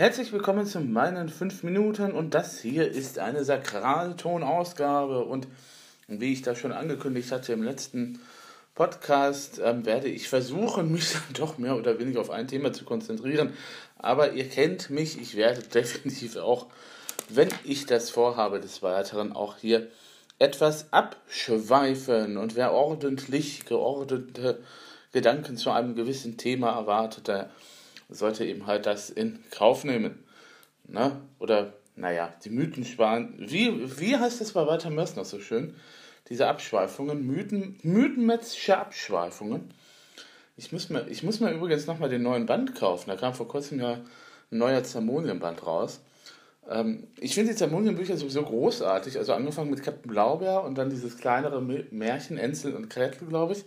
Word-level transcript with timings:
Herzlich 0.00 0.32
willkommen 0.32 0.64
zu 0.64 0.80
meinen 0.80 1.28
5 1.28 1.62
Minuten 1.62 2.12
und 2.12 2.32
das 2.32 2.58
hier 2.58 2.90
ist 2.90 3.18
eine 3.18 3.44
Sakraltonausgabe 3.44 5.26
und 5.26 5.46
wie 6.08 6.32
ich 6.32 6.40
da 6.40 6.54
schon 6.54 6.72
angekündigt 6.72 7.30
hatte 7.30 7.52
im 7.52 7.62
letzten 7.62 8.18
Podcast, 8.74 9.60
ähm, 9.62 9.84
werde 9.84 10.08
ich 10.08 10.30
versuchen, 10.30 10.90
mich 10.90 11.12
dann 11.12 11.34
doch 11.34 11.58
mehr 11.58 11.76
oder 11.76 11.98
weniger 11.98 12.22
auf 12.22 12.30
ein 12.30 12.48
Thema 12.48 12.72
zu 12.72 12.86
konzentrieren. 12.86 13.52
Aber 13.98 14.32
ihr 14.32 14.48
kennt 14.48 14.88
mich, 14.88 15.20
ich 15.20 15.36
werde 15.36 15.60
definitiv 15.74 16.36
auch, 16.36 16.68
wenn 17.28 17.50
ich 17.64 17.84
das 17.84 18.08
vorhabe, 18.08 18.58
des 18.58 18.82
Weiteren 18.82 19.34
auch 19.34 19.58
hier 19.58 19.88
etwas 20.38 20.94
abschweifen 20.94 22.38
und 22.38 22.56
wer 22.56 22.72
ordentlich 22.72 23.66
geordnete 23.66 24.60
Gedanken 25.12 25.58
zu 25.58 25.70
einem 25.70 25.94
gewissen 25.94 26.38
Thema 26.38 26.70
erwartet, 26.70 27.28
der 27.28 27.50
sollte 28.10 28.44
eben 28.44 28.66
halt 28.66 28.86
das 28.86 29.10
in 29.10 29.38
Kauf 29.50 29.84
nehmen. 29.84 30.24
Ne? 30.88 31.20
Oder, 31.38 31.72
naja, 31.96 32.32
die 32.44 32.50
Mythen 32.50 32.84
sparen. 32.84 33.34
Wie, 33.38 33.98
wie 34.00 34.16
heißt 34.16 34.40
das 34.40 34.52
bei 34.52 34.66
Walter 34.66 34.90
Mörs 34.90 35.16
noch 35.16 35.24
so 35.24 35.40
schön? 35.40 35.74
Diese 36.28 36.46
Abschweifungen, 36.46 37.26
Mythen, 37.26 37.78
mythenmetzische 37.82 38.78
Abschweifungen. 38.78 39.72
Ich 40.56 40.72
muss 40.72 40.90
mir, 40.90 41.06
ich 41.08 41.22
muss 41.22 41.40
mir 41.40 41.52
übrigens 41.52 41.86
nochmal 41.86 42.08
den 42.08 42.22
neuen 42.22 42.46
Band 42.46 42.74
kaufen. 42.74 43.10
Da 43.10 43.16
kam 43.16 43.34
vor 43.34 43.48
kurzem 43.48 43.80
ja 43.80 43.92
ein 43.92 44.58
neuer 44.58 44.82
Zermonienband 44.82 45.66
raus. 45.66 46.00
Ähm, 46.68 47.08
ich 47.18 47.34
finde 47.34 47.52
die 47.52 47.56
Zermonienbücher 47.56 48.16
sowieso 48.16 48.42
großartig. 48.42 49.18
Also 49.18 49.32
angefangen 49.32 49.70
mit 49.70 49.82
Captain 49.82 50.10
Blaubeer 50.10 50.62
und 50.64 50.76
dann 50.76 50.90
dieses 50.90 51.16
kleinere 51.16 51.60
Märchen, 51.62 52.38
Enzel 52.38 52.74
und 52.74 52.90
Gretel, 52.90 53.28
glaube 53.28 53.54
ich. 53.54 53.64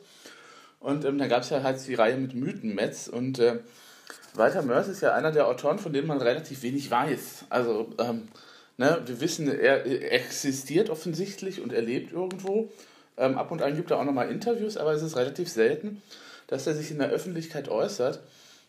Und 0.80 1.05
ähm, 1.05 1.17
dann 1.17 1.30
gab 1.30 1.44
es 1.44 1.49
ja 1.49 1.63
halt 1.63 1.85
die 1.88 1.95
Reihe 1.95 2.17
mit 2.17 2.33
Mythenmetz 2.33 3.07
und 3.07 3.39
äh, 3.39 3.59
Walter 4.36 4.64
Mörs 4.64 4.88
ist 4.88 5.02
ja 5.02 5.14
einer 5.14 5.31
der 5.31 5.48
Autoren, 5.48 5.80
von 5.80 5.94
denen 5.94 6.08
man 6.08 6.22
relativ 6.22 6.64
wenig 6.64 6.89
weiß. 6.89 7.45
Also, 7.50 7.94
ähm, 8.00 8.28
ne, 8.78 9.02
wir 9.06 9.22
wissen, 9.22 9.48
er 9.48 9.86
existiert 10.12 10.90
offensichtlich 10.90 11.62
und 11.62 11.73
er 11.73 11.81
lebt 11.81 12.12
irgendwo. 12.14 12.72
Ähm, 13.17 13.38
ab 13.38 13.52
und 13.52 13.62
an 13.62 13.75
gibt 13.75 13.92
er 13.92 14.00
auch 14.00 14.06
nochmal 14.06 14.30
Interviews, 14.30 14.78
aber 14.78 14.94
es 14.94 15.03
ist 15.03 15.16
relativ 15.16 15.50
selten, 15.50 16.02
dass 16.48 16.66
er 16.66 16.73
sich 16.73 16.90
in 16.90 17.00
der 17.00 17.09
Öffentlichkeit 17.09 17.70
äußert. 17.70 18.20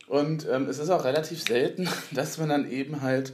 Und 0.07 0.47
ähm, 0.51 0.69
es 0.69 0.79
ist 0.79 0.91
auch 0.91 1.05
relativ 1.05 1.43
selten, 1.43 1.89
dass 2.13 2.39
man 2.39 2.51
dann 2.51 2.71
eben 2.71 3.01
halt 3.01 3.33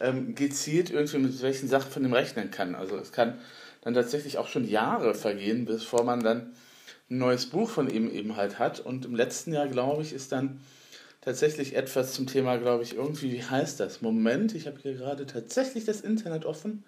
ähm, 0.00 0.34
gezielt 0.34 0.90
irgendwie 0.90 1.18
mit 1.18 1.42
welchen 1.42 1.68
Sachen 1.68 1.90
von 1.90 2.02
dem 2.02 2.12
rechnen 2.12 2.50
kann. 2.50 2.74
Also 2.74 2.96
es 2.96 3.12
kann 3.12 3.38
dann 3.82 3.94
tatsächlich 3.94 4.38
auch 4.38 4.48
schon 4.48 4.66
Jahre 4.66 5.14
vergehen, 5.14 5.64
bevor 5.64 6.04
man 6.04 6.20
dann 6.22 6.52
ein 7.10 7.18
neues 7.18 7.46
Buch 7.46 7.68
von 7.68 7.90
ihm 7.90 8.10
eben 8.10 8.36
halt 8.36 8.58
hat. 8.58 8.80
Und 8.80 9.04
im 9.04 9.14
letzten 9.14 9.52
Jahr, 9.52 9.68
glaube 9.68 10.02
ich, 10.02 10.12
ist 10.12 10.32
dann 10.32 10.60
tatsächlich 11.24 11.74
etwas 11.74 12.12
zum 12.12 12.26
Thema, 12.26 12.58
glaube 12.58 12.82
ich, 12.82 12.94
irgendwie, 12.94 13.32
wie 13.32 13.42
heißt 13.42 13.80
das? 13.80 14.02
Moment, 14.02 14.54
ich 14.54 14.66
habe 14.66 14.78
hier 14.80 14.94
gerade 14.94 15.26
tatsächlich 15.26 15.84
das 15.84 16.02
Internet 16.02 16.44
offen. 16.44 16.84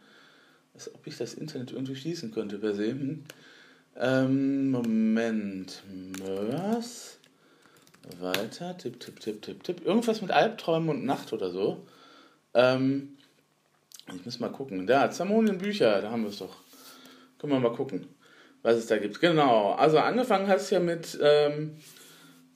Als 0.74 0.94
ob 0.94 1.06
ich 1.06 1.16
das 1.16 1.32
Internet 1.32 1.72
irgendwie 1.72 1.96
schließen 1.96 2.32
könnte 2.32 2.58
per 2.58 2.74
se. 2.74 2.90
Hm. 2.90 3.24
Ähm, 3.98 4.70
Moment. 4.70 5.82
Mörs. 6.18 7.18
Weiter. 8.20 8.76
Tipp, 8.76 9.00
tipp, 9.00 9.20
tipp, 9.20 9.40
tipp, 9.40 9.64
tipp. 9.64 9.86
Irgendwas 9.86 10.20
mit 10.20 10.30
Albträumen 10.30 10.90
und 10.90 11.04
Nacht 11.06 11.32
oder 11.32 11.50
so. 11.50 11.86
Ähm, 12.52 13.16
ich 14.14 14.24
muss 14.24 14.38
mal 14.38 14.52
gucken. 14.52 14.86
Da, 14.86 15.10
Zermonien-Bücher, 15.10 16.02
da 16.02 16.10
haben 16.10 16.22
wir 16.22 16.30
es 16.30 16.38
doch. 16.38 16.56
Können 17.38 17.54
wir 17.54 17.60
mal 17.60 17.74
gucken, 17.74 18.06
was 18.62 18.76
es 18.76 18.86
da 18.86 18.98
gibt. 18.98 19.18
Genau. 19.20 19.72
Also 19.72 19.98
angefangen 19.98 20.46
hat 20.46 20.58
es 20.58 20.68
ja 20.68 20.78
mit. 20.78 21.18
Ähm, 21.22 21.78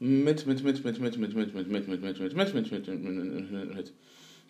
mit, 0.01 0.47
mit, 0.47 0.65
mit, 0.65 0.85
mit, 0.85 0.99
mit, 1.01 1.19
mit, 1.19 1.35
mit, 1.35 1.55
mit, 1.55 1.55
mit, 1.55 1.71
mit, 1.71 1.87
mit, 1.89 2.03
mit, 2.03 2.35
mit, 2.35 2.55
mit, 2.55 2.73
mit, 2.73 2.89
mit, 2.89 3.51
mit, 3.51 3.77
mit. 3.77 3.93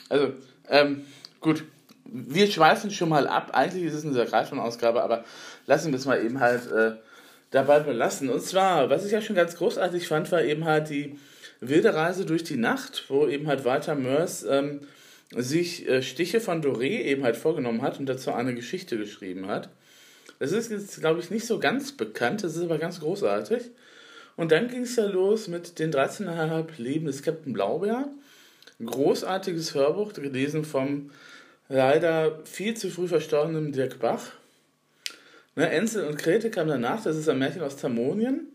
Also, 0.09 0.33
ähm, 0.69 1.03
gut. 1.41 1.65
Wir 2.13 2.51
schweifen 2.51 2.91
schon 2.91 3.09
mal 3.09 3.29
ab. 3.29 3.51
Eigentlich 3.53 3.85
ist 3.85 3.95
es 3.95 4.05
eine 4.05 4.15
Sakralton-Ausgabe, 4.15 5.03
aber 5.03 5.25
lassen 5.67 5.93
wir 5.93 5.99
es 5.99 6.07
mal 6.07 6.25
eben 6.25 6.41
halt 6.41 6.71
äh, 6.71 6.93
dabei 7.51 7.81
belassen. 7.81 8.31
Und 8.31 8.43
zwar, 8.43 8.91
was 8.91 9.05
ich 9.05 9.13
ja 9.13 9.21
schon 9.21 9.37
ganz 9.37 9.57
großartig 9.57 10.09
fand, 10.09 10.33
war 10.33 10.43
eben 10.43 10.65
halt 10.65 10.89
die 10.89 11.19
wilde 11.61 11.95
Reise 11.95 12.25
durch 12.25 12.43
die 12.43 12.57
Nacht, 12.57 13.05
wo 13.09 13.27
eben 13.27 13.47
halt 13.47 13.65
Walter 13.65 13.95
Mörs 13.95 14.45
ähm, 14.49 14.81
sich 15.37 15.89
äh, 15.89 16.03
Stiche 16.03 16.41
von 16.41 16.63
Doré 16.63 17.03
eben 17.03 17.23
halt 17.23 17.37
vorgenommen 17.37 17.83
hat 17.83 18.01
und 18.01 18.07
dazu 18.07 18.33
eine 18.33 18.55
Geschichte 18.55 18.97
geschrieben 18.97 19.47
hat. 19.47 19.69
Das 20.39 20.53
ist 20.53 20.71
jetzt, 20.71 21.01
glaube 21.01 21.21
ich, 21.21 21.31
nicht 21.31 21.47
so 21.47 21.59
ganz 21.59 21.93
bekannt, 21.93 22.43
das 22.43 22.57
ist 22.57 22.63
aber 22.63 22.79
ganz 22.79 23.01
großartig. 23.01 23.71
Und 24.41 24.53
dann 24.53 24.69
ging 24.69 24.85
es 24.85 24.97
ja 24.97 25.05
los 25.05 25.49
mit 25.49 25.79
den 25.79 25.93
13,5 25.93 26.69
Leben 26.79 27.05
des 27.05 27.23
Captain 27.23 27.53
Blaubeer. 27.53 28.09
Ein 28.79 28.87
großartiges 28.87 29.75
Hörbuch, 29.75 30.15
gelesen 30.15 30.65
vom 30.65 31.11
leider 31.69 32.41
viel 32.47 32.75
zu 32.75 32.89
früh 32.89 33.07
verstorbenen 33.07 33.71
Dirk 33.71 33.99
Bach. 33.99 34.33
Ne, 35.57 35.69
Enzel 35.69 36.07
und 36.07 36.17
Krete 36.17 36.51
kam 36.51 36.69
danach, 36.69 37.03
das 37.03 37.19
ist 37.19 37.29
ein 37.29 37.39
Märchen 37.39 37.61
aus 37.61 37.77
Tamonien. 37.77 38.49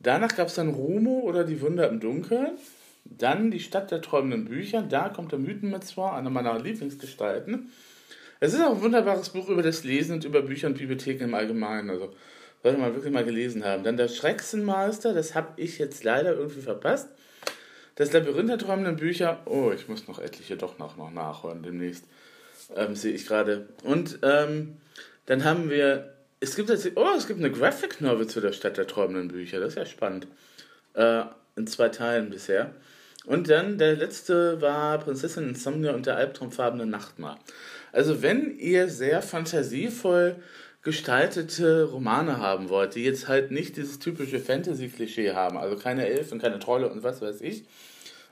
Danach 0.00 0.34
gab 0.34 0.48
es 0.48 0.54
dann 0.54 0.70
Rumo 0.70 1.20
oder 1.24 1.44
Die 1.44 1.60
Wunder 1.60 1.90
im 1.90 2.00
Dunkeln. 2.00 2.52
Dann 3.04 3.50
Die 3.50 3.60
Stadt 3.60 3.90
der 3.90 4.00
träumenden 4.00 4.46
Bücher. 4.46 4.80
Da 4.80 5.10
kommt 5.10 5.32
der 5.32 5.38
Mythenmetz 5.38 5.90
vor, 5.90 6.14
einer 6.14 6.30
meiner 6.30 6.58
Lieblingsgestalten. 6.58 7.70
Es 8.40 8.54
ist 8.54 8.62
auch 8.62 8.76
ein 8.76 8.80
wunderbares 8.80 9.28
Buch 9.28 9.50
über 9.50 9.62
das 9.62 9.84
Lesen 9.84 10.14
und 10.14 10.24
über 10.24 10.40
Bücher 10.40 10.68
und 10.68 10.78
Bibliotheken 10.78 11.24
im 11.24 11.34
Allgemeinen. 11.34 11.90
Also 11.90 12.14
sollte 12.62 12.78
man 12.78 12.94
wirklich 12.94 13.12
mal 13.12 13.24
gelesen 13.24 13.64
haben. 13.64 13.84
Dann 13.84 13.96
der 13.96 14.08
Schrecksenmeister, 14.08 15.14
das 15.14 15.34
habe 15.34 15.48
ich 15.56 15.78
jetzt 15.78 16.04
leider 16.04 16.34
irgendwie 16.34 16.60
verpasst. 16.60 17.08
Das 17.96 18.12
Labyrinth 18.12 18.48
der 18.48 18.58
träumenden 18.58 18.96
Bücher, 18.96 19.40
oh, 19.44 19.72
ich 19.74 19.88
muss 19.88 20.08
noch 20.08 20.18
etliche 20.18 20.56
doch 20.56 20.78
noch, 20.78 20.96
noch 20.96 21.10
nachholen 21.10 21.62
demnächst, 21.62 22.04
ähm, 22.74 22.94
sehe 22.94 23.12
ich 23.12 23.26
gerade. 23.26 23.68
Und 23.84 24.18
ähm, 24.22 24.78
dann 25.26 25.44
haben 25.44 25.68
wir, 25.68 26.14
es 26.40 26.56
gibt 26.56 26.70
jetzt, 26.70 26.90
oh, 26.94 27.08
es 27.16 27.26
gibt 27.26 27.40
eine 27.40 27.50
Graphic 27.50 28.00
Novel 28.00 28.26
zu 28.26 28.40
der 28.40 28.52
Stadt 28.52 28.78
der 28.78 28.86
träumenden 28.86 29.28
Bücher, 29.28 29.60
das 29.60 29.70
ist 29.70 29.78
ja 29.78 29.86
spannend. 29.86 30.26
Äh, 30.94 31.24
in 31.54 31.66
zwei 31.66 31.90
Teilen 31.90 32.30
bisher. 32.30 32.72
Und 33.26 33.50
dann 33.50 33.78
der 33.78 33.94
letzte 33.96 34.60
war 34.60 34.98
Prinzessin 34.98 35.50
Insomnia 35.50 35.92
und 35.92 36.06
der 36.06 36.16
albtraumfarbene 36.16 36.86
Nachtmahr. 36.86 37.38
Also 37.92 38.22
wenn 38.22 38.58
ihr 38.58 38.88
sehr 38.88 39.22
fantasievoll 39.22 40.36
gestaltete 40.82 41.84
Romane 41.84 42.38
haben 42.38 42.68
wollt, 42.68 42.96
die 42.96 43.04
jetzt 43.04 43.28
halt 43.28 43.50
nicht 43.52 43.76
dieses 43.76 43.98
typische 44.00 44.40
Fantasy-Klischee 44.40 45.32
haben, 45.32 45.56
also 45.56 45.76
keine 45.76 46.06
Elfen, 46.06 46.40
keine 46.40 46.58
Trolle 46.58 46.90
und 46.90 47.04
was 47.04 47.22
weiß 47.22 47.40
ich, 47.40 47.64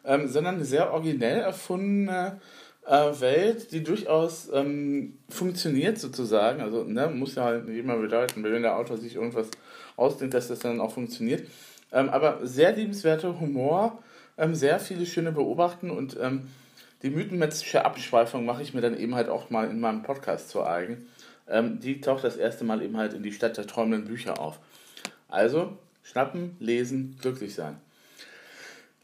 ähm, 0.05 0.27
sondern 0.29 0.57
eine 0.57 0.65
sehr 0.65 0.93
originell 0.93 1.41
erfundene 1.41 2.41
äh, 2.87 3.21
Welt, 3.21 3.71
die 3.71 3.85
durchaus 3.85 4.51
ähm, 4.53 5.19
funktioniert 5.29 5.99
sozusagen. 5.99 6.61
Also 6.61 6.83
ne, 6.83 7.07
muss 7.09 7.37
ja 7.37 7.45
halt 7.45 7.69
nicht 7.69 7.79
immer 7.79 7.97
bedeuten, 7.97 8.43
wenn 8.43 8.63
der 8.63 8.77
Autor 8.77 8.97
sich 8.97 9.15
irgendwas 9.15 9.49
ausdenkt, 9.97 10.35
dass 10.35 10.49
das 10.49 10.59
dann 10.59 10.81
auch 10.81 10.93
funktioniert. 10.93 11.47
Ähm, 11.93 12.09
aber 12.09 12.41
sehr 12.43 12.73
liebenswerter 12.73 13.39
Humor, 13.39 14.03
ähm, 14.39 14.57
sehr 14.57 14.81
viele 14.81 15.07
schöne 15.07 15.31
Beobachten 15.31 15.91
und 15.91 16.17
ähm, 16.21 16.49
die 17.03 17.11
mythenmetzische 17.11 17.85
Abschweifung 17.85 18.45
mache 18.45 18.63
ich 18.63 18.75
mir 18.75 18.81
dann 18.81 18.99
eben 18.99 19.15
halt 19.15 19.29
auch 19.29 19.51
mal 19.51 19.71
in 19.71 19.81
meinem 19.81 20.03
Podcast 20.03 20.51
zu 20.51 20.65
eigen 20.65 21.07
ähm, 21.51 21.81
die 21.81 22.01
taucht 22.01 22.25
das 22.25 22.37
erste 22.37 22.65
Mal 22.65 22.83
eben 22.83 22.97
halt 22.97 23.13
in 23.13 23.23
die 23.23 23.33
Stadt 23.33 23.57
der 23.57 23.67
träumenden 23.67 24.09
Bücher 24.09 24.41
auf. 24.41 24.59
Also, 25.29 25.77
schnappen, 26.03 26.57
lesen, 26.61 27.19
glücklich 27.21 27.55
sein. 27.55 27.77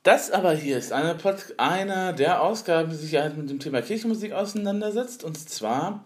Das 0.02 0.30
aber 0.30 0.52
hier 0.52 0.78
ist 0.78 0.92
eine, 0.92 1.16
eine 1.56 2.14
der 2.14 2.40
Ausgaben, 2.40 2.90
die 2.90 2.96
sich 2.96 3.16
halt 3.16 3.36
mit 3.36 3.50
dem 3.50 3.58
Thema 3.58 3.82
Kirchenmusik 3.82 4.32
auseinandersetzt. 4.32 5.24
Und 5.24 5.36
zwar 5.36 6.04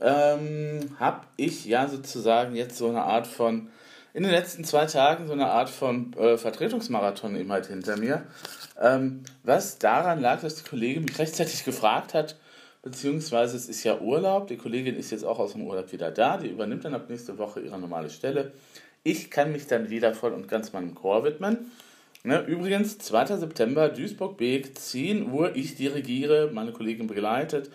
ähm, 0.00 0.96
habe 0.98 1.20
ich 1.36 1.64
ja 1.64 1.86
sozusagen 1.86 2.56
jetzt 2.56 2.76
so 2.76 2.88
eine 2.88 3.02
Art 3.02 3.28
von, 3.28 3.68
in 4.14 4.24
den 4.24 4.32
letzten 4.32 4.64
zwei 4.64 4.86
Tagen 4.86 5.28
so 5.28 5.32
eine 5.32 5.46
Art 5.46 5.70
von 5.70 6.12
äh, 6.14 6.36
Vertretungsmarathon 6.36 7.36
eben 7.36 7.52
halt 7.52 7.66
hinter 7.66 7.96
mir. 7.96 8.26
Ähm, 8.80 9.22
was 9.44 9.78
daran 9.78 10.20
lag, 10.20 10.40
dass 10.40 10.56
die 10.56 10.68
Kollegin 10.68 11.04
mich 11.04 11.18
rechtzeitig 11.18 11.64
gefragt 11.64 12.14
hat, 12.14 12.34
beziehungsweise 12.86 13.56
es 13.56 13.68
ist 13.68 13.82
ja 13.82 13.98
Urlaub. 13.98 14.46
Die 14.46 14.56
Kollegin 14.56 14.94
ist 14.94 15.10
jetzt 15.10 15.24
auch 15.24 15.40
aus 15.40 15.54
dem 15.54 15.62
Urlaub 15.62 15.90
wieder 15.90 16.12
da. 16.12 16.36
Die 16.36 16.46
übernimmt 16.46 16.84
dann 16.84 16.94
ab 16.94 17.06
nächste 17.08 17.36
Woche 17.36 17.58
ihre 17.58 17.80
normale 17.80 18.10
Stelle. 18.10 18.52
Ich 19.02 19.28
kann 19.28 19.50
mich 19.50 19.66
dann 19.66 19.90
wieder 19.90 20.14
voll 20.14 20.32
und 20.32 20.46
ganz 20.46 20.72
meinem 20.72 20.94
Chor 20.94 21.24
widmen. 21.24 21.72
Ne, 22.22 22.44
übrigens, 22.46 22.98
2. 22.98 23.38
September, 23.38 23.88
Duisburg-Beek, 23.88 24.78
10 24.78 25.32
Uhr, 25.32 25.56
ich 25.56 25.74
dirigiere, 25.74 26.52
meine 26.52 26.70
Kollegin 26.70 27.08
begleitet. 27.08 27.72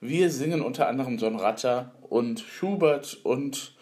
Wir 0.00 0.30
singen 0.30 0.62
unter 0.62 0.86
anderem 0.86 1.18
John 1.18 1.34
Ratter 1.34 1.90
und 2.08 2.38
Schubert 2.38 3.18
und 3.24 3.74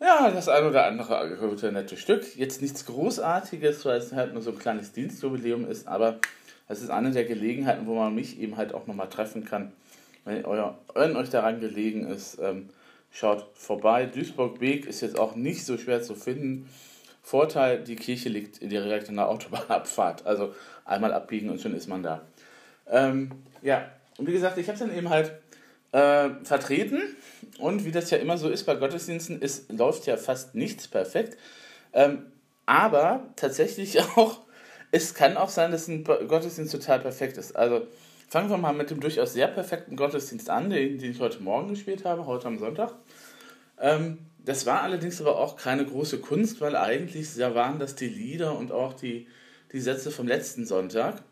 ja, 0.00 0.30
das 0.30 0.50
ein 0.50 0.66
oder 0.66 0.84
andere 0.84 1.38
gute 1.40 1.72
nette 1.72 1.96
Stück. 1.96 2.36
Jetzt 2.36 2.60
nichts 2.60 2.84
Großartiges, 2.84 3.86
weil 3.86 3.98
es 3.98 4.12
halt 4.12 4.34
nur 4.34 4.42
so 4.42 4.50
ein 4.50 4.58
kleines 4.58 4.92
Dienstjubiläum 4.92 5.66
ist, 5.66 5.88
aber 5.88 6.18
es 6.68 6.82
ist 6.82 6.90
eine 6.90 7.10
der 7.10 7.24
Gelegenheiten, 7.24 7.86
wo 7.86 7.94
man 7.94 8.14
mich 8.14 8.38
eben 8.38 8.58
halt 8.58 8.74
auch 8.74 8.86
nochmal 8.86 9.08
treffen 9.08 9.46
kann 9.46 9.72
wenn, 10.24 10.44
euer, 10.44 10.78
wenn 10.94 11.16
euch 11.16 11.30
daran 11.30 11.60
gelegen 11.60 12.06
ist, 12.06 12.38
ähm, 12.40 12.68
schaut 13.10 13.46
vorbei. 13.54 14.06
Duisburg-Beek 14.06 14.86
ist 14.86 15.00
jetzt 15.00 15.18
auch 15.18 15.34
nicht 15.34 15.64
so 15.64 15.78
schwer 15.78 16.02
zu 16.02 16.14
finden. 16.14 16.68
Vorteil, 17.22 17.82
die 17.82 17.96
Kirche 17.96 18.28
liegt 18.28 18.60
direkt 18.60 19.08
in 19.08 19.16
der 19.16 19.28
Autobahnabfahrt. 19.28 20.26
Also 20.26 20.54
einmal 20.84 21.12
abbiegen 21.12 21.48
und 21.48 21.60
schon 21.60 21.74
ist 21.74 21.88
man 21.88 22.02
da. 22.02 22.22
Ähm, 22.90 23.30
ja, 23.62 23.88
und 24.18 24.26
wie 24.26 24.32
gesagt, 24.32 24.58
ich 24.58 24.68
habe 24.68 24.78
dann 24.78 24.94
eben 24.94 25.08
halt 25.08 25.32
äh, 25.92 26.30
vertreten 26.44 27.00
und 27.58 27.84
wie 27.84 27.92
das 27.92 28.10
ja 28.10 28.18
immer 28.18 28.36
so 28.36 28.48
ist 28.48 28.64
bei 28.64 28.74
Gottesdiensten, 28.74 29.40
es 29.40 29.66
läuft 29.68 30.06
ja 30.06 30.16
fast 30.16 30.54
nichts 30.54 30.88
perfekt. 30.88 31.38
Ähm, 31.92 32.26
aber 32.66 33.28
tatsächlich 33.36 34.00
auch, 34.16 34.40
es 34.90 35.14
kann 35.14 35.36
auch 35.36 35.48
sein, 35.48 35.70
dass 35.70 35.88
ein 35.88 36.04
Gottesdienst 36.04 36.72
total 36.72 37.00
perfekt 37.00 37.38
ist. 37.38 37.56
Also 37.56 37.86
fangen 38.28 38.50
wir 38.50 38.56
mal 38.56 38.72
mit 38.72 38.90
dem 38.90 39.00
durchaus 39.00 39.32
sehr 39.32 39.48
perfekten 39.48 39.96
Gottesdienst 39.96 40.50
an, 40.50 40.70
den, 40.70 40.98
den 40.98 41.10
ich 41.10 41.20
heute 41.20 41.42
Morgen 41.42 41.68
gespielt 41.68 42.04
habe, 42.04 42.26
heute 42.26 42.46
am 42.46 42.58
Sonntag. 42.58 42.94
Ähm, 43.80 44.18
das 44.44 44.66
war 44.66 44.82
allerdings 44.82 45.20
aber 45.20 45.38
auch 45.38 45.56
keine 45.56 45.84
große 45.84 46.18
Kunst, 46.18 46.60
weil 46.60 46.76
eigentlich 46.76 47.38
waren 47.38 47.78
das 47.78 47.94
die 47.94 48.08
Lieder 48.08 48.56
und 48.58 48.72
auch 48.72 48.92
die, 48.92 49.26
die 49.72 49.80
Sätze 49.80 50.10
vom 50.10 50.26
letzten 50.26 50.66
Sonntag. 50.66 51.22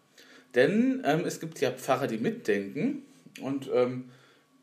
Denn 0.55 1.03
ähm, 1.05 1.25
es 1.27 1.41
gibt 1.41 1.61
ja 1.61 1.71
Pfarrer, 1.71 2.07
die 2.07 2.19
mitdenken 2.19 3.03
und 3.41 3.71
ähm, 3.73 4.11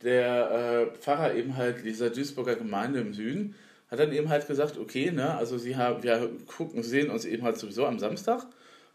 der 0.02 0.52
äh, 0.92 0.98
Pfarrer 0.98 1.36
eben 1.36 1.58
halt 1.58 1.84
dieser 1.84 2.10
Duisburger 2.10 2.56
Gemeinde 2.56 3.00
im 3.00 3.14
Süden 3.14 3.56
hat 3.90 4.00
dann 4.00 4.14
eben 4.14 4.30
halt 4.30 4.48
gesagt, 4.48 4.78
okay, 4.78 5.12
ne, 5.12 5.36
also 5.36 5.58
sie 5.58 5.76
haben, 5.76 6.04
wir 6.04 6.30
gucken, 6.46 6.84
sehen 6.84 7.10
uns 7.10 7.26
eben 7.26 7.44
halt 7.44 7.58
sowieso 7.58 7.86
am 7.86 8.00
Samstag, 8.00 8.46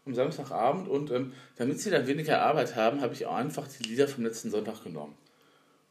am 0.05 0.13
Samstagabend 0.13 0.87
und 0.87 1.11
ähm, 1.11 1.33
damit 1.55 1.79
sie 1.79 1.89
dann 1.89 2.07
weniger 2.07 2.41
Arbeit 2.41 2.75
haben, 2.75 3.01
habe 3.01 3.13
ich 3.13 3.25
auch 3.25 3.35
einfach 3.35 3.67
die 3.67 3.83
Lieder 3.89 4.07
vom 4.07 4.23
letzten 4.23 4.51
Sonntag 4.51 4.83
genommen. 4.83 5.15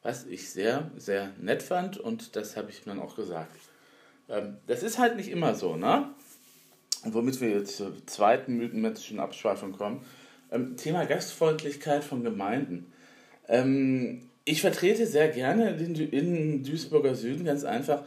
Was 0.02 0.26
ich 0.26 0.50
sehr, 0.50 0.90
sehr 0.96 1.30
nett 1.40 1.62
fand 1.62 1.98
und 1.98 2.36
das 2.36 2.56
habe 2.56 2.70
ich 2.70 2.82
dann 2.82 3.00
auch 3.00 3.16
gesagt. 3.16 3.58
Ähm, 4.28 4.58
das 4.66 4.82
ist 4.82 4.98
halt 4.98 5.16
nicht 5.16 5.30
immer 5.30 5.54
so, 5.54 5.76
ne? 5.76 6.08
Und 7.04 7.14
womit 7.14 7.40
wir 7.40 7.50
jetzt 7.50 7.76
zur 7.76 7.94
zweiten 8.06 8.56
mythenmäßigen 8.56 9.20
Abschweifung 9.20 9.72
kommen. 9.72 10.04
Ähm, 10.50 10.76
Thema 10.76 11.04
Gastfreundlichkeit 11.04 12.04
von 12.04 12.22
Gemeinden. 12.22 12.92
Ähm, 13.48 14.30
ich 14.44 14.60
vertrete 14.60 15.06
sehr 15.06 15.28
gerne 15.28 15.76
den, 15.76 15.94
in 15.94 16.62
Duisburger 16.62 17.14
Süden 17.14 17.44
ganz 17.44 17.64
einfach, 17.64 18.04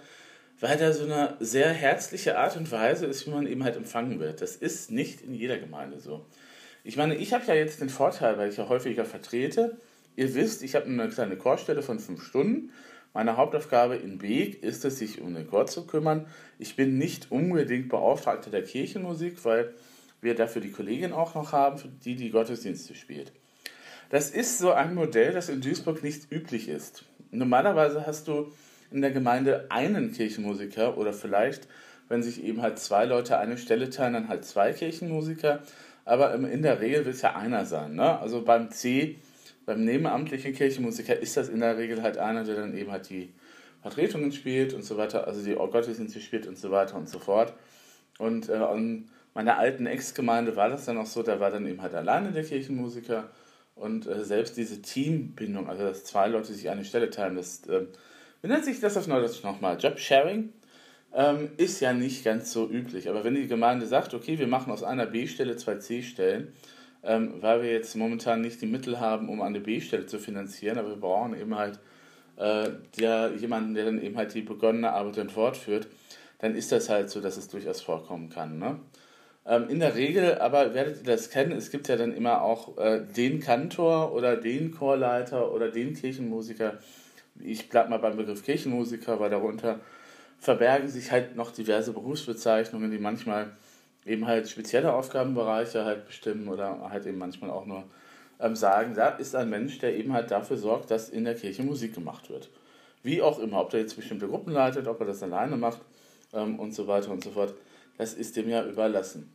weil 0.60 0.78
da 0.78 0.92
so 0.92 1.04
eine 1.04 1.36
sehr 1.40 1.70
herzliche 1.70 2.38
Art 2.38 2.58
und 2.58 2.72
Weise 2.72 3.06
ist, 3.06 3.28
wie 3.28 3.32
man 3.32 3.48
eben 3.48 3.64
halt 3.64 3.76
empfangen 3.76 4.20
wird. 4.20 4.42
Das 4.42 4.56
ist 4.56 4.92
nicht 4.92 5.22
in 5.22 5.34
jeder 5.34 5.58
Gemeinde 5.58 6.00
so. 6.00 6.26
Ich 6.84 6.98
meine, 6.98 7.16
ich 7.16 7.34
habe 7.34 7.46
ja 7.46 7.54
jetzt 7.54 7.82
den 7.82 7.90
Vorteil, 7.90 8.38
weil 8.38 8.50
ich 8.50 8.58
ja 8.58 8.70
häufiger 8.70 9.06
vertrete. 9.06 9.78
Ihr 10.16 10.34
wisst, 10.34 10.64
ich 10.64 10.74
habe 10.76 10.86
eine 10.86 11.10
kleine 11.10 11.38
Chorstelle 11.38 11.82
von 11.82 12.00
fünf 12.00 12.24
Stunden. 12.24 12.72
Meine 13.14 13.38
Hauptaufgabe 13.38 13.96
in 13.96 14.18
Beek 14.18 14.64
ist 14.64 14.86
es, 14.86 15.00
sich 15.00 15.22
um 15.22 15.34
den 15.34 15.48
Chor 15.48 15.68
zu 15.68 15.86
kümmern. 15.86 16.28
Ich 16.60 16.76
bin 16.76 16.98
nicht 16.98 17.32
unbedingt 17.32 17.90
Beauftragter 17.90 18.50
der 18.50 18.64
Kirchenmusik, 18.64 19.44
weil 19.44 19.74
wir 20.22 20.34
dafür 20.34 20.62
die 20.62 20.72
Kollegin 20.72 21.14
auch 21.14 21.36
noch 21.36 21.52
haben, 21.52 22.00
die 22.04 22.16
die 22.16 22.32
Gottesdienste 22.32 22.96
spielt. 22.96 23.32
Das 24.10 24.32
ist 24.32 24.58
so 24.58 24.72
ein 24.72 24.96
Modell, 24.96 25.34
das 25.34 25.50
in 25.50 25.62
Duisburg 25.62 26.02
nicht 26.02 26.32
üblich 26.32 26.70
ist. 26.70 27.04
Normalerweise 27.32 28.08
hast 28.08 28.28
du 28.28 28.52
in 28.92 29.02
der 29.02 29.12
Gemeinde 29.12 29.68
einen 29.70 30.14
Kirchenmusiker 30.14 30.98
oder 30.98 31.14
vielleicht, 31.14 31.68
wenn 32.10 32.24
sich 32.24 32.44
eben 32.44 32.62
halt 32.62 32.80
zwei 32.80 33.06
Leute 33.06 33.38
eine 33.38 33.58
Stelle 33.58 33.90
teilen, 33.90 34.14
dann 34.14 34.30
halt 34.30 34.46
zwei 34.46 34.74
Kirchenmusiker. 34.74 35.62
Aber 36.06 36.34
in 36.36 36.62
der 36.62 36.80
Regel 36.80 37.06
wird 37.06 37.16
es 37.16 37.22
ja 37.22 37.36
einer 37.36 37.66
sein. 37.66 37.96
Ne? 37.96 38.20
Also 38.20 38.44
beim 38.44 38.72
C, 38.72 39.18
beim 39.66 39.84
nebenamtlichen 39.84 40.54
Kirchenmusiker, 40.54 41.20
ist 41.20 41.36
das 41.36 41.50
in 41.50 41.60
der 41.60 41.78
Regel 41.78 42.02
halt 42.02 42.18
einer, 42.18 42.46
der 42.46 42.56
dann 42.56 42.78
eben 42.78 42.92
halt 42.92 43.10
die 43.10 43.34
Vertretungen 43.82 44.32
spielt 44.32 44.74
und 44.74 44.84
so 44.84 44.98
weiter, 44.98 45.28
also 45.28 45.44
die 45.44 45.54
Gottesdienste 45.54 46.22
spielt 46.22 46.48
und 46.48 46.58
so 46.58 46.72
weiter 46.72 46.96
und 46.96 47.10
so 47.10 47.20
fort. 47.20 47.54
Und 48.18 48.50
äh, 48.50 48.54
an 48.54 49.10
meiner 49.34 49.58
alten 49.58 49.86
Ex-Gemeinde 49.86 50.56
war 50.56 50.70
das 50.70 50.86
dann 50.86 50.98
auch 50.98 51.06
so, 51.06 51.24
da 51.24 51.40
war 51.40 51.52
dann 51.52 51.68
eben 51.68 51.82
halt 51.82 51.94
alleine 51.94 52.32
der 52.32 52.44
Kirchenmusiker 52.44 53.30
und 53.76 54.08
äh, 54.08 54.24
selbst 54.24 54.58
diese 54.58 54.82
Teambindung, 54.82 55.70
also 55.70 55.84
dass 55.84 56.04
zwei 56.04 56.28
Leute 56.28 56.54
sich 56.54 56.70
eine 56.70 56.84
Stelle 56.84 57.10
teilen, 57.10 57.36
das, 57.36 57.68
äh, 57.68 57.86
wie 58.42 58.48
nennt 58.48 58.66
sich 58.66 58.80
das 58.80 58.98
auf 58.98 59.08
Neudeutsch 59.08 59.44
nochmal? 59.44 59.78
Jobsharing? 59.78 60.54
Ähm, 61.14 61.50
ist 61.58 61.80
ja 61.80 61.94
nicht 61.94 62.24
ganz 62.24 62.52
so 62.52 62.70
üblich. 62.70 63.10
Aber 63.10 63.24
wenn 63.24 63.36
die 63.36 63.48
Gemeinde 63.48 63.86
sagt, 63.88 64.14
okay, 64.14 64.38
wir 64.38 64.48
machen 64.48 64.72
aus 64.72 64.84
einer 64.84 65.06
B-Stelle 65.06 65.56
zwei 65.56 65.76
C-Stellen, 65.76 66.54
ähm, 67.04 67.36
weil 67.42 67.62
wir 67.62 67.72
jetzt 67.72 67.96
momentan 67.96 68.42
nicht 68.42 68.62
die 68.62 68.68
Mittel 68.68 69.00
haben, 69.00 69.30
um 69.30 69.42
eine 69.42 69.60
B-Stelle 69.60 70.06
zu 70.06 70.20
finanzieren, 70.20 70.78
aber 70.78 70.90
wir 70.90 70.98
brauchen 70.98 71.40
eben 71.40 71.56
halt 71.56 71.80
äh, 72.38 72.70
der, 73.00 73.32
jemanden, 73.36 73.74
der 73.74 73.86
dann 73.86 74.02
eben 74.02 74.18
halt 74.18 74.34
die 74.34 74.42
begonnene 74.42 74.92
Arbeit 74.92 75.18
dann 75.18 75.30
fortführt, 75.30 75.88
dann 76.40 76.56
ist 76.56 76.72
das 76.72 76.90
halt 76.90 77.10
so, 77.10 77.20
dass 77.20 77.38
es 77.38 77.48
durchaus 77.48 77.82
vorkommen 77.82 78.30
kann. 78.30 78.60
Ne? 78.60 78.80
Ähm, 79.46 79.70
in 79.70 79.80
der 79.80 79.96
Regel, 79.96 80.38
aber 80.40 80.74
werdet 80.74 81.00
ihr 81.00 81.06
das 81.06 81.30
kennen, 81.30 81.54
es 81.54 81.72
gibt 81.72 81.88
ja 81.88 81.96
dann 81.96 82.14
immer 82.14 82.42
auch 82.42 82.78
äh, 82.78 83.02
den 83.16 83.40
Kantor 83.40 84.14
oder 84.14 84.36
den 84.36 84.72
Chorleiter 84.72 85.52
oder 85.52 85.70
den 85.70 85.94
Kirchenmusiker. 85.94 86.78
Ich 87.44 87.70
bleibe 87.70 87.90
mal 87.90 88.00
beim 88.00 88.18
Begriff 88.18 88.44
Kirchenmusiker, 88.44 89.20
weil 89.20 89.30
darunter 89.30 89.80
verbergen 90.40 90.88
sich 90.88 91.12
halt 91.12 91.36
noch 91.36 91.52
diverse 91.52 91.94
Berufsbezeichnungen, 91.94 92.92
die 92.92 93.00
manchmal 93.00 93.52
eben 94.06 94.28
halt 94.28 94.50
spezielle 94.50 94.94
Aufgabenbereiche 94.94 95.84
halt 95.84 96.06
bestimmen 96.06 96.48
oder 96.48 96.90
halt 96.90 97.06
eben 97.06 97.18
manchmal 97.18 97.50
auch 97.50 97.66
nur 97.66 97.84
ähm, 98.40 98.56
sagen, 98.56 98.94
da 98.94 99.10
ist 99.10 99.36
ein 99.36 99.50
Mensch, 99.50 99.80
der 99.80 99.96
eben 99.98 100.14
halt 100.14 100.32
dafür 100.32 100.58
sorgt, 100.58 100.92
dass 100.92 101.10
in 101.10 101.26
der 101.26 101.36
Kirche 101.36 101.64
Musik 101.64 101.96
gemacht 101.96 102.30
wird. 102.30 102.50
Wie 103.04 103.22
auch 103.22 103.40
immer, 103.40 103.62
ob 103.62 103.74
er 103.74 103.82
jetzt 103.82 103.96
bestimmte 103.96 104.28
Gruppen 104.28 104.54
leitet, 104.54 104.88
ob 104.88 105.00
er 105.00 105.08
das 105.08 105.24
alleine 105.24 105.58
macht 105.58 105.82
ähm, 106.34 106.60
und 106.60 106.74
so 106.74 106.88
weiter 106.88 107.12
und 107.12 107.24
so 107.24 107.32
fort, 107.32 107.54
das 107.98 108.14
ist 108.14 108.36
dem 108.36 108.50
ja 108.50 108.66
überlassen. 108.66 109.34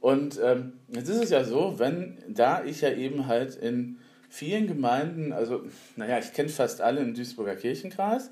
Und 0.00 0.40
ähm, 0.42 0.74
jetzt 0.88 1.08
ist 1.08 1.22
es 1.24 1.30
ja 1.30 1.44
so, 1.44 1.78
wenn, 1.78 2.18
da 2.28 2.64
ich 2.64 2.80
ja 2.80 2.90
eben 2.90 3.26
halt 3.26 3.54
in 3.54 3.98
vielen 4.30 4.68
Gemeinden, 4.68 5.32
also 5.32 5.62
naja, 5.96 6.18
ich 6.18 6.32
kenne 6.32 6.48
fast 6.48 6.80
alle 6.80 7.00
im 7.00 7.14
Duisburger 7.14 7.56
Kirchenkreis, 7.56 8.30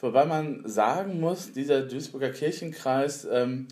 wobei 0.00 0.26
man 0.26 0.68
sagen 0.68 1.20
muss, 1.20 1.52
dieser 1.52 1.82
Duisburger 1.82 2.30
Kirchenkreis 2.30 3.26
ähm, 3.30 3.68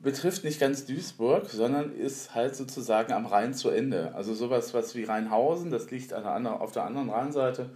betrifft 0.00 0.44
nicht 0.44 0.60
ganz 0.60 0.84
Duisburg, 0.84 1.48
sondern 1.48 1.94
ist 1.94 2.34
halt 2.34 2.54
sozusagen 2.56 3.12
am 3.12 3.24
Rhein 3.24 3.54
zu 3.54 3.70
Ende. 3.70 4.14
Also 4.14 4.34
sowas 4.34 4.74
was 4.74 4.94
wie 4.94 5.04
Rheinhausen, 5.04 5.70
das 5.70 5.90
liegt 5.90 6.12
an 6.12 6.24
der 6.24 6.32
anderen, 6.32 6.58
auf 6.58 6.72
der 6.72 6.84
anderen 6.84 7.08
Rheinseite 7.08 7.70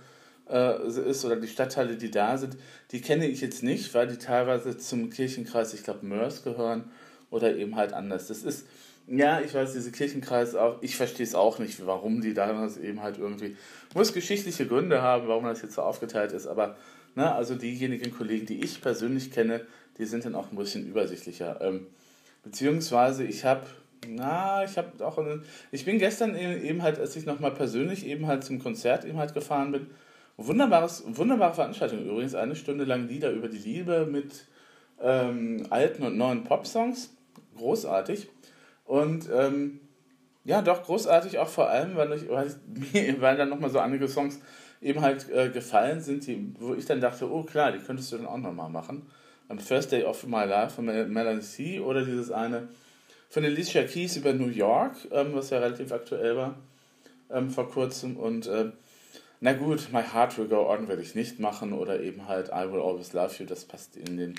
äh, 0.50 0.86
ist, 0.86 1.24
oder 1.24 1.36
die 1.36 1.48
Stadtteile, 1.48 1.96
die 1.96 2.10
da 2.10 2.36
sind, 2.36 2.56
die 2.90 3.00
kenne 3.00 3.26
ich 3.26 3.40
jetzt 3.40 3.62
nicht, 3.62 3.94
weil 3.94 4.08
die 4.08 4.18
teilweise 4.18 4.76
zum 4.76 5.08
Kirchenkreis, 5.08 5.72
ich 5.72 5.84
glaube, 5.84 6.04
Mörs 6.04 6.42
gehören 6.42 6.90
oder 7.30 7.56
eben 7.56 7.76
halt 7.76 7.92
anders. 7.92 8.26
Das 8.26 8.42
ist 8.42 8.66
ja, 9.06 9.40
ich 9.40 9.54
weiß, 9.54 9.72
diese 9.72 9.90
Kirchenkreis 9.90 10.54
auch, 10.54 10.82
ich 10.82 10.96
verstehe 10.96 11.26
es 11.26 11.34
auch 11.34 11.58
nicht, 11.58 11.84
warum 11.86 12.20
die 12.20 12.34
damals 12.34 12.76
eben 12.78 13.02
halt 13.02 13.18
irgendwie, 13.18 13.56
muss 13.94 14.12
geschichtliche 14.12 14.66
Gründe 14.66 15.02
haben, 15.02 15.26
warum 15.28 15.44
das 15.44 15.62
jetzt 15.62 15.74
so 15.74 15.82
aufgeteilt 15.82 16.32
ist, 16.32 16.46
aber, 16.46 16.76
ne, 17.16 17.32
also 17.34 17.54
diejenigen 17.54 18.12
Kollegen, 18.12 18.46
die 18.46 18.62
ich 18.62 18.80
persönlich 18.80 19.32
kenne, 19.32 19.66
die 19.98 20.04
sind 20.04 20.24
dann 20.24 20.34
auch 20.34 20.50
ein 20.50 20.56
bisschen 20.56 20.86
übersichtlicher. 20.86 21.60
Ähm, 21.60 21.86
beziehungsweise 22.44 23.24
ich 23.24 23.44
habe, 23.44 23.66
na, 24.08 24.64
ich 24.64 24.78
habe 24.78 25.04
auch, 25.04 25.18
eine, 25.18 25.42
ich 25.72 25.84
bin 25.84 25.98
gestern 25.98 26.36
eben 26.36 26.82
halt, 26.82 26.98
als 26.98 27.16
ich 27.16 27.26
nochmal 27.26 27.52
persönlich 27.52 28.06
eben 28.06 28.26
halt 28.26 28.44
zum 28.44 28.60
Konzert 28.60 29.04
eben 29.04 29.18
halt 29.18 29.34
gefahren 29.34 29.72
bin, 29.72 29.86
wunderbares, 30.36 31.04
wunderbare 31.06 31.54
Veranstaltung 31.54 32.04
übrigens, 32.04 32.34
eine 32.34 32.56
Stunde 32.56 32.84
lang 32.84 33.08
Lieder 33.08 33.30
über 33.30 33.48
die 33.48 33.58
Liebe 33.58 34.06
mit 34.10 34.46
ähm, 35.02 35.66
alten 35.70 36.02
und 36.02 36.16
neuen 36.16 36.44
Popsongs, 36.44 37.14
großartig. 37.56 38.28
Und 38.90 39.30
ähm, 39.32 39.78
ja, 40.42 40.62
doch 40.62 40.82
großartig 40.82 41.38
auch 41.38 41.48
vor 41.48 41.70
allem, 41.70 41.94
weil, 41.94 42.12
ich, 42.12 42.28
weil, 42.28 42.48
ich, 42.92 43.20
weil 43.20 43.36
dann 43.36 43.48
nochmal 43.48 43.70
so 43.70 43.78
einige 43.78 44.08
Songs 44.08 44.40
eben 44.82 45.00
halt 45.00 45.30
äh, 45.30 45.48
gefallen 45.48 46.00
sind, 46.00 46.26
die, 46.26 46.52
wo 46.58 46.74
ich 46.74 46.86
dann 46.86 47.00
dachte, 47.00 47.30
oh 47.30 47.44
klar, 47.44 47.70
die 47.70 47.78
könntest 47.78 48.10
du 48.10 48.16
dann 48.16 48.26
auch 48.26 48.38
nochmal 48.38 48.68
machen. 48.68 49.06
Am 49.48 49.60
First 49.60 49.92
Day 49.92 50.02
of 50.02 50.26
My 50.26 50.44
Life 50.44 50.74
von 50.74 50.86
Melanie 50.86 51.40
C. 51.40 51.78
oder 51.78 52.04
dieses 52.04 52.32
eine 52.32 52.66
von 53.28 53.44
Alicia 53.44 53.84
Keys 53.84 54.16
über 54.16 54.32
New 54.32 54.48
York, 54.48 54.96
ähm, 55.12 55.34
was 55.34 55.50
ja 55.50 55.60
relativ 55.60 55.92
aktuell 55.92 56.36
war 56.36 56.56
ähm, 57.30 57.48
vor 57.50 57.70
kurzem. 57.70 58.16
Und 58.16 58.48
äh, 58.48 58.72
na 59.38 59.52
gut, 59.52 59.92
My 59.92 60.02
Heart 60.02 60.36
Will 60.36 60.48
Go 60.48 60.68
On 60.68 60.88
werde 60.88 61.02
ich 61.02 61.14
nicht 61.14 61.38
machen 61.38 61.72
oder 61.72 62.00
eben 62.00 62.26
halt 62.26 62.48
I 62.48 62.72
Will 62.72 62.80
Always 62.80 63.12
Love 63.12 63.34
You, 63.38 63.46
das 63.46 63.66
passt 63.66 63.96
in 63.96 64.16
den 64.16 64.34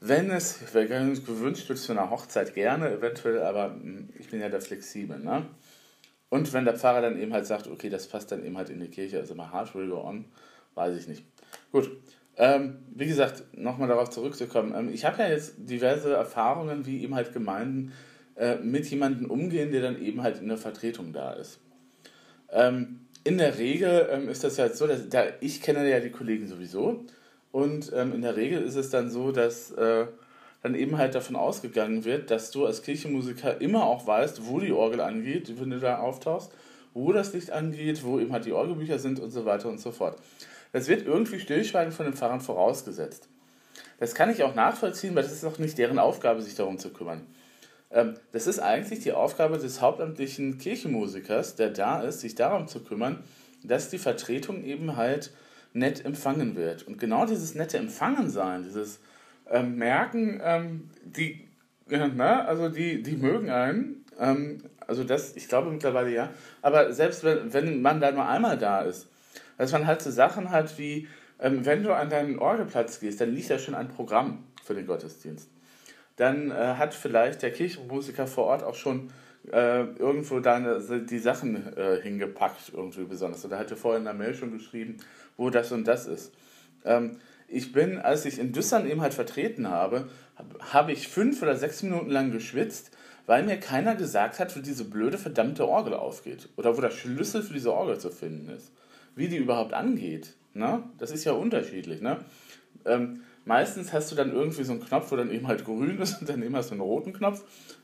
wenn 0.00 0.30
es, 0.30 0.60
gewünscht 0.72 1.68
wird 1.68 1.78
zu 1.78 1.92
einer 1.92 2.10
Hochzeit, 2.10 2.54
gerne 2.54 2.90
eventuell, 2.90 3.42
aber 3.42 3.74
hm, 3.74 4.10
ich 4.18 4.28
bin 4.28 4.40
ja 4.40 4.48
da 4.48 4.60
flexibel. 4.60 5.18
Ne? 5.18 5.46
Und 6.28 6.52
wenn 6.52 6.64
der 6.64 6.76
Pfarrer 6.76 7.02
dann 7.02 7.20
eben 7.20 7.32
halt 7.32 7.46
sagt, 7.46 7.66
okay, 7.68 7.88
das 7.88 8.08
passt 8.08 8.32
dann 8.32 8.44
eben 8.44 8.56
halt 8.56 8.70
in 8.70 8.80
die 8.80 8.88
Kirche, 8.88 9.18
also 9.18 9.34
my 9.34 9.44
heart 9.50 9.74
will 9.74 9.88
go 9.88 10.00
on, 10.00 10.26
weiß 10.74 10.96
ich 10.96 11.08
nicht. 11.08 11.24
Gut, 11.72 11.90
ähm, 12.36 12.78
wie 12.94 13.06
gesagt, 13.06 13.44
nochmal 13.56 13.88
darauf 13.88 14.10
zurückzukommen. 14.10 14.74
Ähm, 14.76 14.92
ich 14.92 15.04
habe 15.04 15.22
ja 15.22 15.28
jetzt 15.28 15.54
diverse 15.56 16.12
Erfahrungen, 16.12 16.84
wie 16.84 17.02
eben 17.02 17.14
halt 17.14 17.32
Gemeinden 17.32 17.92
äh, 18.36 18.56
mit 18.56 18.86
jemandem 18.86 19.30
umgehen, 19.30 19.70
der 19.72 19.80
dann 19.80 20.02
eben 20.02 20.22
halt 20.22 20.40
in 20.40 20.48
der 20.48 20.58
Vertretung 20.58 21.12
da 21.12 21.32
ist. 21.32 21.60
Ähm, 22.50 23.00
in 23.24 23.38
der 23.38 23.58
Regel 23.58 24.08
ähm, 24.10 24.28
ist 24.28 24.44
das 24.44 24.58
ja 24.58 24.68
so, 24.68 24.86
dass 24.86 25.08
da, 25.08 25.24
ich 25.40 25.62
kenne 25.62 25.88
ja 25.88 26.00
die 26.00 26.10
Kollegen 26.10 26.46
sowieso 26.46 27.06
und 27.56 27.92
ähm, 27.94 28.12
in 28.12 28.22
der 28.22 28.36
Regel 28.36 28.62
ist 28.62 28.76
es 28.76 28.90
dann 28.90 29.10
so, 29.10 29.32
dass 29.32 29.70
äh, 29.72 30.06
dann 30.62 30.74
eben 30.74 30.98
halt 30.98 31.14
davon 31.14 31.36
ausgegangen 31.36 32.04
wird, 32.04 32.30
dass 32.30 32.50
du 32.50 32.66
als 32.66 32.82
Kirchenmusiker 32.82 33.60
immer 33.60 33.84
auch 33.84 34.06
weißt, 34.06 34.46
wo 34.46 34.60
die 34.60 34.72
Orgel 34.72 35.00
angeht, 35.00 35.52
wenn 35.58 35.70
du 35.70 35.78
da 35.78 35.98
auftauchst 35.98 36.52
wo 36.96 37.12
das 37.12 37.34
Licht 37.34 37.50
angeht, 37.50 38.02
wo 38.04 38.18
eben 38.18 38.32
halt 38.32 38.46
die 38.46 38.52
Orgelbücher 38.52 38.98
sind 38.98 39.20
und 39.20 39.30
so 39.30 39.44
weiter 39.44 39.68
und 39.68 39.78
so 39.78 39.92
fort. 39.92 40.18
Das 40.72 40.88
wird 40.88 41.06
irgendwie 41.06 41.38
stillschweigend 41.38 41.94
von 41.94 42.06
den 42.06 42.14
Pfarrern 42.14 42.40
vorausgesetzt. 42.40 43.28
Das 44.00 44.14
kann 44.14 44.30
ich 44.30 44.42
auch 44.42 44.54
nachvollziehen, 44.54 45.14
weil 45.14 45.22
das 45.22 45.32
ist 45.32 45.44
auch 45.44 45.58
nicht 45.58 45.76
deren 45.76 45.98
Aufgabe, 45.98 46.40
sich 46.40 46.54
darum 46.54 46.78
zu 46.78 46.90
kümmern. 46.90 47.26
Ähm, 47.90 48.14
das 48.32 48.46
ist 48.46 48.60
eigentlich 48.60 49.00
die 49.00 49.12
Aufgabe 49.12 49.58
des 49.58 49.82
hauptamtlichen 49.82 50.56
Kirchenmusikers, 50.56 51.56
der 51.56 51.68
da 51.68 52.00
ist, 52.00 52.20
sich 52.20 52.34
darum 52.34 52.66
zu 52.66 52.80
kümmern, 52.82 53.22
dass 53.62 53.90
die 53.90 53.98
Vertretung 53.98 54.64
eben 54.64 54.96
halt 54.96 55.32
nett 55.76 56.04
empfangen 56.04 56.56
wird. 56.56 56.86
Und 56.86 56.98
genau 56.98 57.26
dieses 57.26 57.54
nette 57.54 57.78
Empfangensein, 57.78 58.64
dieses 58.64 59.00
ähm, 59.50 59.76
Merken, 59.76 60.40
ähm, 60.42 60.90
die, 61.04 61.46
ja, 61.88 62.08
na, 62.08 62.44
also 62.44 62.68
die, 62.68 63.02
die 63.02 63.16
mögen 63.16 63.50
einen, 63.50 64.04
ähm, 64.18 64.58
also 64.86 65.04
das, 65.04 65.36
ich 65.36 65.48
glaube 65.48 65.70
mittlerweile 65.70 66.10
ja, 66.10 66.30
aber 66.62 66.92
selbst 66.92 67.24
wenn, 67.24 67.52
wenn 67.52 67.82
man 67.82 68.00
da 68.00 68.10
nur 68.10 68.26
einmal 68.26 68.58
da 68.58 68.82
ist, 68.82 69.08
dass 69.58 69.72
man 69.72 69.86
halt 69.86 70.02
so 70.02 70.10
Sachen 70.10 70.50
hat 70.50 70.78
wie, 70.78 71.08
ähm, 71.38 71.64
wenn 71.64 71.82
du 71.82 71.92
an 71.94 72.10
deinen 72.10 72.38
Orgelplatz 72.38 73.00
gehst, 73.00 73.20
dann 73.20 73.34
liegt 73.34 73.50
da 73.50 73.58
schon 73.58 73.74
ein 73.74 73.88
Programm 73.88 74.44
für 74.64 74.74
den 74.74 74.86
Gottesdienst. 74.86 75.50
Dann 76.16 76.50
äh, 76.50 76.54
hat 76.54 76.94
vielleicht 76.94 77.42
der 77.42 77.52
Kirchenmusiker 77.52 78.26
vor 78.26 78.44
Ort 78.44 78.62
auch 78.62 78.74
schon 78.74 79.10
äh, 79.52 79.82
irgendwo 79.98 80.40
deine, 80.40 80.80
die 80.80 81.18
Sachen 81.18 81.76
äh, 81.76 82.00
hingepackt, 82.02 82.72
irgendwie 82.74 83.04
besonders. 83.04 83.44
Oder 83.44 83.58
hatte 83.58 83.76
vorhin 83.76 84.00
in 84.00 84.04
der 84.04 84.14
Mail 84.14 84.34
schon 84.34 84.52
geschrieben, 84.52 84.96
wo 85.36 85.50
das 85.50 85.72
und 85.72 85.86
das 85.86 86.06
ist. 86.06 86.32
Ähm, 86.84 87.18
ich 87.48 87.72
bin, 87.72 87.98
als 87.98 88.24
ich 88.24 88.38
in 88.38 88.52
Düssern 88.52 88.88
eben 88.88 89.00
halt 89.00 89.14
vertreten 89.14 89.68
habe, 89.68 90.08
habe 90.36 90.72
hab 90.72 90.88
ich 90.88 91.08
fünf 91.08 91.42
oder 91.42 91.56
sechs 91.56 91.82
Minuten 91.82 92.10
lang 92.10 92.32
geschwitzt, 92.32 92.90
weil 93.26 93.44
mir 93.44 93.58
keiner 93.58 93.94
gesagt 93.94 94.38
hat, 94.38 94.56
wo 94.56 94.60
diese 94.60 94.84
blöde 94.84 95.18
verdammte 95.18 95.66
Orgel 95.68 95.94
aufgeht. 95.94 96.48
Oder 96.56 96.76
wo 96.76 96.80
der 96.80 96.90
Schlüssel 96.90 97.42
für 97.42 97.54
diese 97.54 97.72
Orgel 97.72 97.98
zu 97.98 98.10
finden 98.10 98.50
ist. 98.50 98.72
Wie 99.14 99.28
die 99.28 99.36
überhaupt 99.36 99.72
angeht. 99.72 100.34
Ne? 100.54 100.82
Das 100.98 101.10
ist 101.10 101.24
ja 101.24 101.32
unterschiedlich. 101.32 102.00
Ne? 102.00 102.18
Ähm, 102.84 103.22
meistens 103.44 103.92
hast 103.92 104.10
du 104.10 104.16
dann 104.16 104.32
irgendwie 104.32 104.64
so 104.64 104.72
einen 104.72 104.84
Knopf, 104.84 105.10
wo 105.10 105.16
dann 105.16 105.30
eben 105.30 105.48
halt 105.48 105.64
grün 105.64 105.98
ist 106.00 106.20
und 106.20 106.28
dann 106.28 106.42
eben 106.42 106.54
hast 106.54 106.70
du 106.70 106.74
einen 106.74 106.82
roten 106.82 107.12
Knopf. 107.12 107.42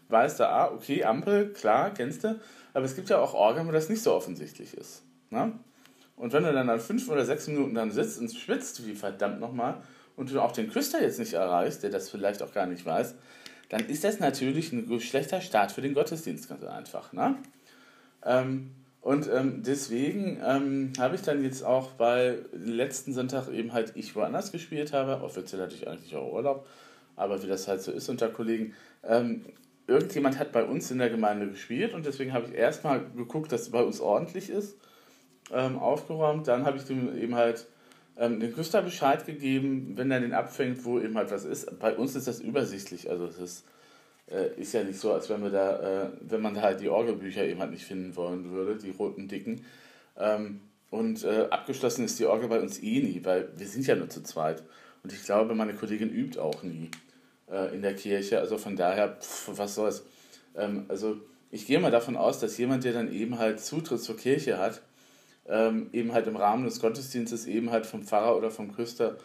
Weißt 0.08 0.40
du, 0.40 0.48
ah, 0.48 0.70
okay, 0.72 1.04
Ampel, 1.04 1.52
klar, 1.52 1.92
kennst 1.94 2.24
du. 2.24 2.38
Aber 2.74 2.84
es 2.84 2.94
gibt 2.94 3.08
ja 3.10 3.18
auch 3.18 3.34
Orgeln, 3.34 3.66
wo 3.66 3.72
das 3.72 3.88
nicht 3.88 4.02
so 4.02 4.12
offensichtlich 4.12 4.74
ist. 4.76 5.02
Ne? 5.30 5.52
Und 6.16 6.32
wenn 6.32 6.44
du 6.44 6.52
dann 6.52 6.68
an 6.68 6.80
fünf 6.80 7.08
oder 7.08 7.24
sechs 7.24 7.46
Minuten 7.48 7.74
dann 7.74 7.90
sitzt 7.90 8.20
und 8.20 8.32
schwitzt, 8.32 8.86
wie 8.86 8.94
verdammt 8.94 9.40
nochmal, 9.40 9.82
und 10.16 10.30
du 10.30 10.40
auch 10.40 10.52
den 10.52 10.70
Küster 10.70 11.02
jetzt 11.02 11.18
nicht 11.18 11.32
erreichst, 11.32 11.82
der 11.82 11.90
das 11.90 12.10
vielleicht 12.10 12.42
auch 12.42 12.52
gar 12.52 12.66
nicht 12.66 12.84
weiß, 12.84 13.14
dann 13.70 13.86
ist 13.86 14.04
das 14.04 14.20
natürlich 14.20 14.72
ein 14.72 15.00
schlechter 15.00 15.40
Start 15.40 15.72
für 15.72 15.80
den 15.80 15.94
Gottesdienst, 15.94 16.48
ganz 16.48 16.62
einfach. 16.64 17.12
Ne? 17.12 17.36
Ähm, 18.24 18.72
und 19.00 19.28
ähm, 19.32 19.62
deswegen 19.64 20.40
ähm, 20.44 20.92
habe 20.98 21.16
ich 21.16 21.22
dann 21.22 21.42
jetzt 21.42 21.64
auch 21.64 21.92
bei 21.92 22.38
letzten 22.52 23.14
Sonntag 23.14 23.48
eben 23.48 23.72
halt 23.72 23.92
ich 23.96 24.14
woanders 24.14 24.52
gespielt 24.52 24.92
habe. 24.92 25.22
Offiziell 25.22 25.60
hatte 25.60 25.74
ich 25.74 25.88
eigentlich 25.88 26.14
auch 26.14 26.32
Urlaub, 26.32 26.66
aber 27.16 27.42
wie 27.42 27.48
das 27.48 27.66
halt 27.66 27.82
so 27.82 27.90
ist 27.90 28.08
unter 28.08 28.28
Kollegen. 28.28 28.74
Ähm, 29.02 29.44
irgendjemand 29.86 30.38
hat 30.38 30.52
bei 30.52 30.64
uns 30.64 30.90
in 30.90 30.98
der 30.98 31.10
Gemeinde 31.10 31.48
gespielt 31.48 31.94
und 31.94 32.06
deswegen 32.06 32.32
habe 32.32 32.46
ich 32.48 32.54
erstmal 32.54 33.04
geguckt, 33.16 33.52
dass 33.52 33.62
es 33.62 33.70
bei 33.70 33.82
uns 33.82 34.00
ordentlich 34.00 34.50
ist 34.50 34.76
ähm, 35.52 35.78
aufgeräumt. 35.78 36.48
Dann 36.48 36.64
habe 36.64 36.76
ich 36.76 36.84
dem 36.84 37.16
eben 37.16 37.34
halt 37.34 37.66
ähm, 38.16 38.40
den 38.40 38.54
Küster 38.54 38.82
Bescheid 38.82 39.26
gegeben, 39.26 39.92
wenn 39.96 40.10
er 40.10 40.20
den 40.20 40.32
abfängt, 40.32 40.84
wo 40.84 40.98
eben 40.98 41.16
halt 41.16 41.30
was 41.30 41.44
ist. 41.44 41.78
Bei 41.78 41.94
uns 41.96 42.14
ist 42.14 42.28
das 42.28 42.40
übersichtlich. 42.40 43.10
Also 43.10 43.26
es 43.26 43.38
ist, 43.38 43.64
äh, 44.30 44.60
ist 44.60 44.72
ja 44.72 44.84
nicht 44.84 44.98
so, 44.98 45.12
als 45.12 45.28
wenn 45.28 45.42
wir 45.42 45.50
da, 45.50 46.04
äh, 46.04 46.10
wenn 46.20 46.42
man 46.42 46.54
da 46.54 46.62
halt 46.62 46.80
die 46.80 46.88
Orgelbücher 46.88 47.44
eben 47.44 47.60
halt 47.60 47.70
nicht 47.70 47.84
finden 47.84 48.14
wollen 48.16 48.50
würde, 48.50 48.76
die 48.76 48.90
roten 48.90 49.28
dicken. 49.28 49.64
Ähm, 50.16 50.60
und 50.90 51.24
äh, 51.24 51.46
abgeschlossen 51.50 52.04
ist 52.04 52.18
die 52.18 52.26
Orgel 52.26 52.48
bei 52.48 52.60
uns 52.60 52.82
eh 52.82 53.00
nie, 53.00 53.24
weil 53.24 53.48
wir 53.56 53.66
sind 53.66 53.86
ja 53.86 53.96
nur 53.96 54.10
zu 54.10 54.22
zweit. 54.22 54.62
Und 55.02 55.12
ich 55.12 55.24
glaube, 55.24 55.54
meine 55.54 55.74
Kollegin 55.74 56.10
übt 56.10 56.38
auch 56.38 56.62
nie 56.62 56.90
äh, 57.52 57.74
in 57.74 57.82
der 57.82 57.94
Kirche. 57.94 58.40
Also 58.40 58.58
von 58.58 58.76
daher, 58.76 59.16
pff, 59.20 59.50
was 59.56 59.74
soll's. 59.74 60.04
Ähm, 60.56 60.86
also 60.88 61.16
ich 61.50 61.66
gehe 61.66 61.78
mal 61.78 61.90
davon 61.90 62.16
aus, 62.16 62.40
dass 62.40 62.56
jemand, 62.58 62.84
der 62.84 62.94
dann 62.94 63.12
eben 63.12 63.38
halt 63.38 63.60
Zutritt 63.60 64.00
zur 64.00 64.16
Kirche 64.16 64.58
hat, 64.58 64.80
ähm, 65.46 65.90
eben 65.92 66.12
halt 66.12 66.26
im 66.26 66.36
Rahmen 66.36 66.64
des 66.64 66.80
Gottesdienstes 66.80 67.46
eben 67.46 67.70
halt 67.70 67.86
vom 67.86 68.02
Pfarrer 68.02 68.36
oder 68.36 68.50
vom 68.50 68.74
Küster 68.74 69.16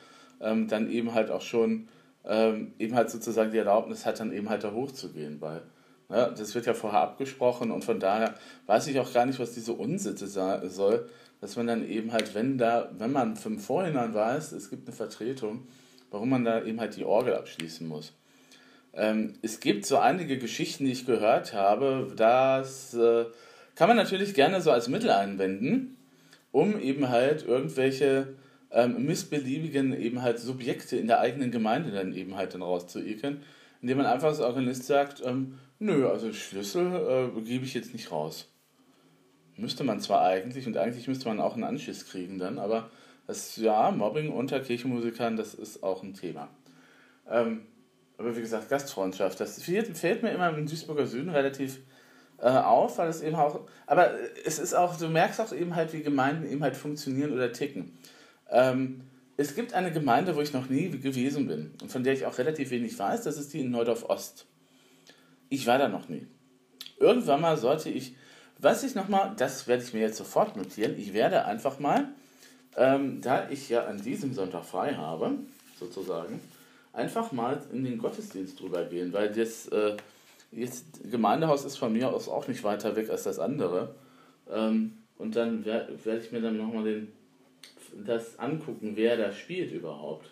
ähm, 0.41 0.67
dann 0.67 0.91
eben 0.91 1.13
halt 1.13 1.31
auch 1.31 1.41
schon 1.41 1.87
ähm, 2.25 2.73
eben 2.79 2.95
halt 2.95 3.09
sozusagen 3.09 3.51
die 3.51 3.57
Erlaubnis 3.57 4.05
hat, 4.05 4.19
dann 4.19 4.33
eben 4.33 4.49
halt 4.49 4.63
da 4.63 4.71
hochzugehen, 4.71 5.39
weil 5.39 5.61
ne, 6.09 6.33
das 6.37 6.53
wird 6.55 6.65
ja 6.65 6.73
vorher 6.73 7.01
abgesprochen 7.01 7.71
und 7.71 7.85
von 7.85 7.99
daher 7.99 8.35
weiß 8.65 8.87
ich 8.87 8.99
auch 8.99 9.11
gar 9.13 9.25
nicht, 9.25 9.39
was 9.39 9.53
diese 9.53 9.73
Unsitte 9.73 10.27
soll, 10.27 11.09
dass 11.39 11.55
man 11.55 11.67
dann 11.67 11.87
eben 11.87 12.11
halt, 12.11 12.35
wenn 12.35 12.57
da, 12.57 12.89
wenn 12.97 13.11
man 13.11 13.35
vom 13.35 13.59
Vorhinein 13.59 14.13
weiß, 14.13 14.51
es 14.51 14.69
gibt 14.69 14.87
eine 14.87 14.95
Vertretung, 14.95 15.67
warum 16.11 16.29
man 16.29 16.45
da 16.45 16.63
eben 16.63 16.79
halt 16.79 16.95
die 16.95 17.05
Orgel 17.05 17.35
abschließen 17.35 17.87
muss. 17.87 18.13
Ähm, 18.93 19.33
es 19.41 19.59
gibt 19.59 19.85
so 19.85 19.97
einige 19.97 20.37
Geschichten, 20.37 20.85
die 20.85 20.91
ich 20.91 21.05
gehört 21.05 21.53
habe, 21.53 22.11
das 22.15 22.93
äh, 22.93 23.25
kann 23.75 23.87
man 23.87 23.97
natürlich 23.97 24.33
gerne 24.33 24.61
so 24.61 24.71
als 24.71 24.87
Mittel 24.87 25.11
einwenden, 25.11 25.97
um 26.51 26.79
eben 26.79 27.09
halt 27.09 27.45
irgendwelche 27.45 28.35
ähm, 28.71 29.05
missbeliebigen 29.05 29.93
eben 29.93 30.21
halt 30.21 30.39
Subjekte 30.39 30.97
in 30.97 31.07
der 31.07 31.19
eigenen 31.19 31.51
Gemeinde 31.51 31.91
dann 31.91 32.13
eben 32.13 32.35
halt 32.35 32.53
dann 32.53 32.63
rauszuekeln, 32.63 33.43
indem 33.81 33.97
man 33.97 34.07
einfach 34.07 34.29
als 34.29 34.39
Organist 34.39 34.85
sagt, 34.85 35.21
ähm, 35.23 35.59
nö, 35.79 36.07
also 36.07 36.33
Schlüssel 36.33 37.31
äh, 37.37 37.41
gebe 37.41 37.65
ich 37.65 37.73
jetzt 37.73 37.93
nicht 37.93 38.11
raus. 38.11 38.49
Müsste 39.55 39.83
man 39.83 39.99
zwar 39.99 40.23
eigentlich 40.23 40.67
und 40.67 40.77
eigentlich 40.77 41.07
müsste 41.07 41.27
man 41.27 41.39
auch 41.39 41.53
einen 41.53 41.63
Anschiss 41.63 42.07
kriegen 42.07 42.39
dann, 42.39 42.59
aber 42.59 42.89
das 43.27 43.57
ja, 43.57 43.91
Mobbing 43.91 44.31
unter 44.31 44.59
Kirchenmusikern, 44.59 45.35
das 45.35 45.53
ist 45.53 45.83
auch 45.83 46.01
ein 46.01 46.13
Thema. 46.13 46.47
Ähm, 47.29 47.67
aber 48.17 48.35
wie 48.35 48.41
gesagt, 48.41 48.69
Gastfreundschaft, 48.69 49.39
das 49.39 49.61
fällt 49.61 50.23
mir 50.23 50.31
immer 50.31 50.49
im 50.49 50.65
Duisburger 50.65 51.05
Süden 51.05 51.29
relativ 51.29 51.79
äh, 52.39 52.47
auf, 52.47 52.97
weil 52.97 53.09
es 53.09 53.21
eben 53.21 53.35
auch, 53.35 53.67
aber 53.85 54.11
es 54.45 54.59
ist 54.59 54.73
auch, 54.73 54.97
du 54.97 55.07
merkst 55.09 55.39
auch 55.41 55.53
eben 55.53 55.75
halt, 55.75 55.93
wie 55.93 56.01
Gemeinden 56.01 56.49
eben 56.49 56.63
halt 56.63 56.75
funktionieren 56.75 57.33
oder 57.33 57.51
ticken. 57.51 57.97
Ähm, 58.49 59.01
es 59.35 59.53
gibt 59.53 59.73
eine 59.73 59.91
Gemeinde, 59.91 60.35
wo 60.35 60.41
ich 60.41 60.53
noch 60.53 60.69
nie 60.69 60.89
gewesen 60.89 61.47
bin 61.47 61.73
und 61.81 61.91
von 61.91 62.03
der 62.03 62.13
ich 62.13 62.25
auch 62.25 62.37
relativ 62.39 62.71
wenig 62.71 62.97
weiß, 62.97 63.23
das 63.23 63.37
ist 63.37 63.53
die 63.53 63.59
in 63.59 63.69
Neudorf 63.69 64.09
Ost. 64.09 64.47
Ich 65.49 65.67
war 65.67 65.77
da 65.77 65.87
noch 65.87 66.09
nie. 66.09 66.25
Irgendwann 66.99 67.41
mal 67.41 67.57
sollte 67.57 67.89
ich, 67.89 68.15
was 68.57 68.83
ich 68.83 68.95
nochmal, 68.95 69.35
das 69.37 69.67
werde 69.67 69.83
ich 69.83 69.93
mir 69.93 70.01
jetzt 70.01 70.17
sofort 70.17 70.57
notieren, 70.57 70.97
ich 70.97 71.13
werde 71.13 71.45
einfach 71.45 71.77
mal, 71.77 72.09
ähm, 72.77 73.19
da 73.21 73.49
ich 73.49 73.69
ja 73.69 73.85
an 73.85 74.01
diesem 74.01 74.33
Sonntag 74.33 74.63
frei 74.63 74.93
habe, 74.93 75.31
sozusagen, 75.79 76.39
einfach 76.93 77.31
mal 77.31 77.61
in 77.73 77.83
den 77.83 77.97
Gottesdienst 77.97 78.59
drüber 78.59 78.85
gehen, 78.85 79.11
weil 79.13 79.31
das, 79.31 79.67
äh, 79.67 79.97
jetzt, 80.51 80.85
Gemeindehaus 81.11 81.65
ist 81.65 81.77
von 81.77 81.91
mir 81.91 82.09
aus 82.09 82.29
auch 82.29 82.47
nicht 82.47 82.63
weiter 82.63 82.95
weg 82.95 83.09
als 83.09 83.23
das 83.23 83.39
andere. 83.39 83.95
Ähm, 84.51 84.93
und 85.17 85.35
dann 85.35 85.65
werde 85.65 85.97
werd 86.05 86.23
ich 86.23 86.31
mir 86.31 86.41
dann 86.41 86.57
nochmal 86.57 87.03
das 88.05 88.37
angucken, 88.37 88.93
wer 88.95 89.17
da 89.17 89.31
spielt 89.31 89.71
überhaupt. 89.71 90.29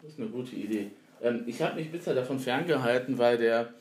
Das 0.00 0.12
ist 0.12 0.20
eine 0.20 0.28
gute 0.28 0.54
Idee. 0.54 0.92
Ähm, 1.20 1.42
ich 1.46 1.60
habe 1.60 1.74
mich 1.76 1.90
bisher 1.90 2.14
davon 2.14 2.38
ferngehalten, 2.38 3.18
weil 3.18 3.36
der 3.36 3.72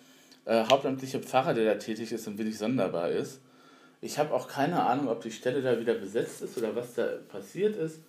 äh, 0.45 0.63
hauptamtliche 0.65 1.19
Pfarrer, 1.19 1.53
der 1.53 1.65
da 1.65 1.79
tätig 1.79 2.11
ist, 2.11 2.27
ein 2.27 2.37
wenig 2.37 2.57
sonderbar 2.57 3.11
ist. 3.11 3.39
Ich 4.01 4.19
habe 4.19 4.33
auch 4.33 4.47
keine 4.47 4.83
Ahnung, 4.83 5.07
ob 5.07 5.21
die 5.21 5.31
Stelle 5.31 5.61
da 5.61 5.79
wieder 5.79 5.95
besetzt 5.95 6.41
ist 6.41 6.57
oder 6.57 6.75
was 6.75 6.93
da 6.93 7.07
passiert 7.29 7.75
ist 7.75 7.99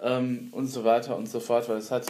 ähm, 0.00 0.48
und 0.52 0.68
so 0.68 0.84
weiter 0.84 1.16
und 1.16 1.28
so 1.28 1.40
fort, 1.40 1.68
weil 1.68 1.78
es 1.78 1.90
hat, 1.90 2.06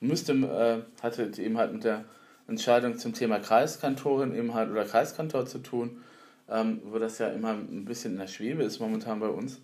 müsste, 0.00 0.32
äh, 0.32 1.02
hatte 1.02 1.30
eben 1.40 1.56
halt 1.56 1.72
mit 1.72 1.84
der 1.84 2.04
Entscheidung 2.48 2.98
zum 2.98 3.14
Thema 3.14 3.38
Kreiskantorin 3.38 4.34
eben 4.34 4.54
halt 4.54 4.70
oder 4.70 4.84
Kreiskantor 4.84 5.46
zu 5.46 5.58
tun, 5.58 6.02
ähm, 6.48 6.82
wo 6.84 6.98
das 6.98 7.18
ja 7.18 7.28
immer 7.28 7.50
ein 7.50 7.84
bisschen 7.84 8.12
in 8.12 8.18
der 8.18 8.26
Schwebe 8.26 8.64
ist 8.64 8.80
momentan 8.80 9.20
bei 9.20 9.28
uns. 9.28 9.60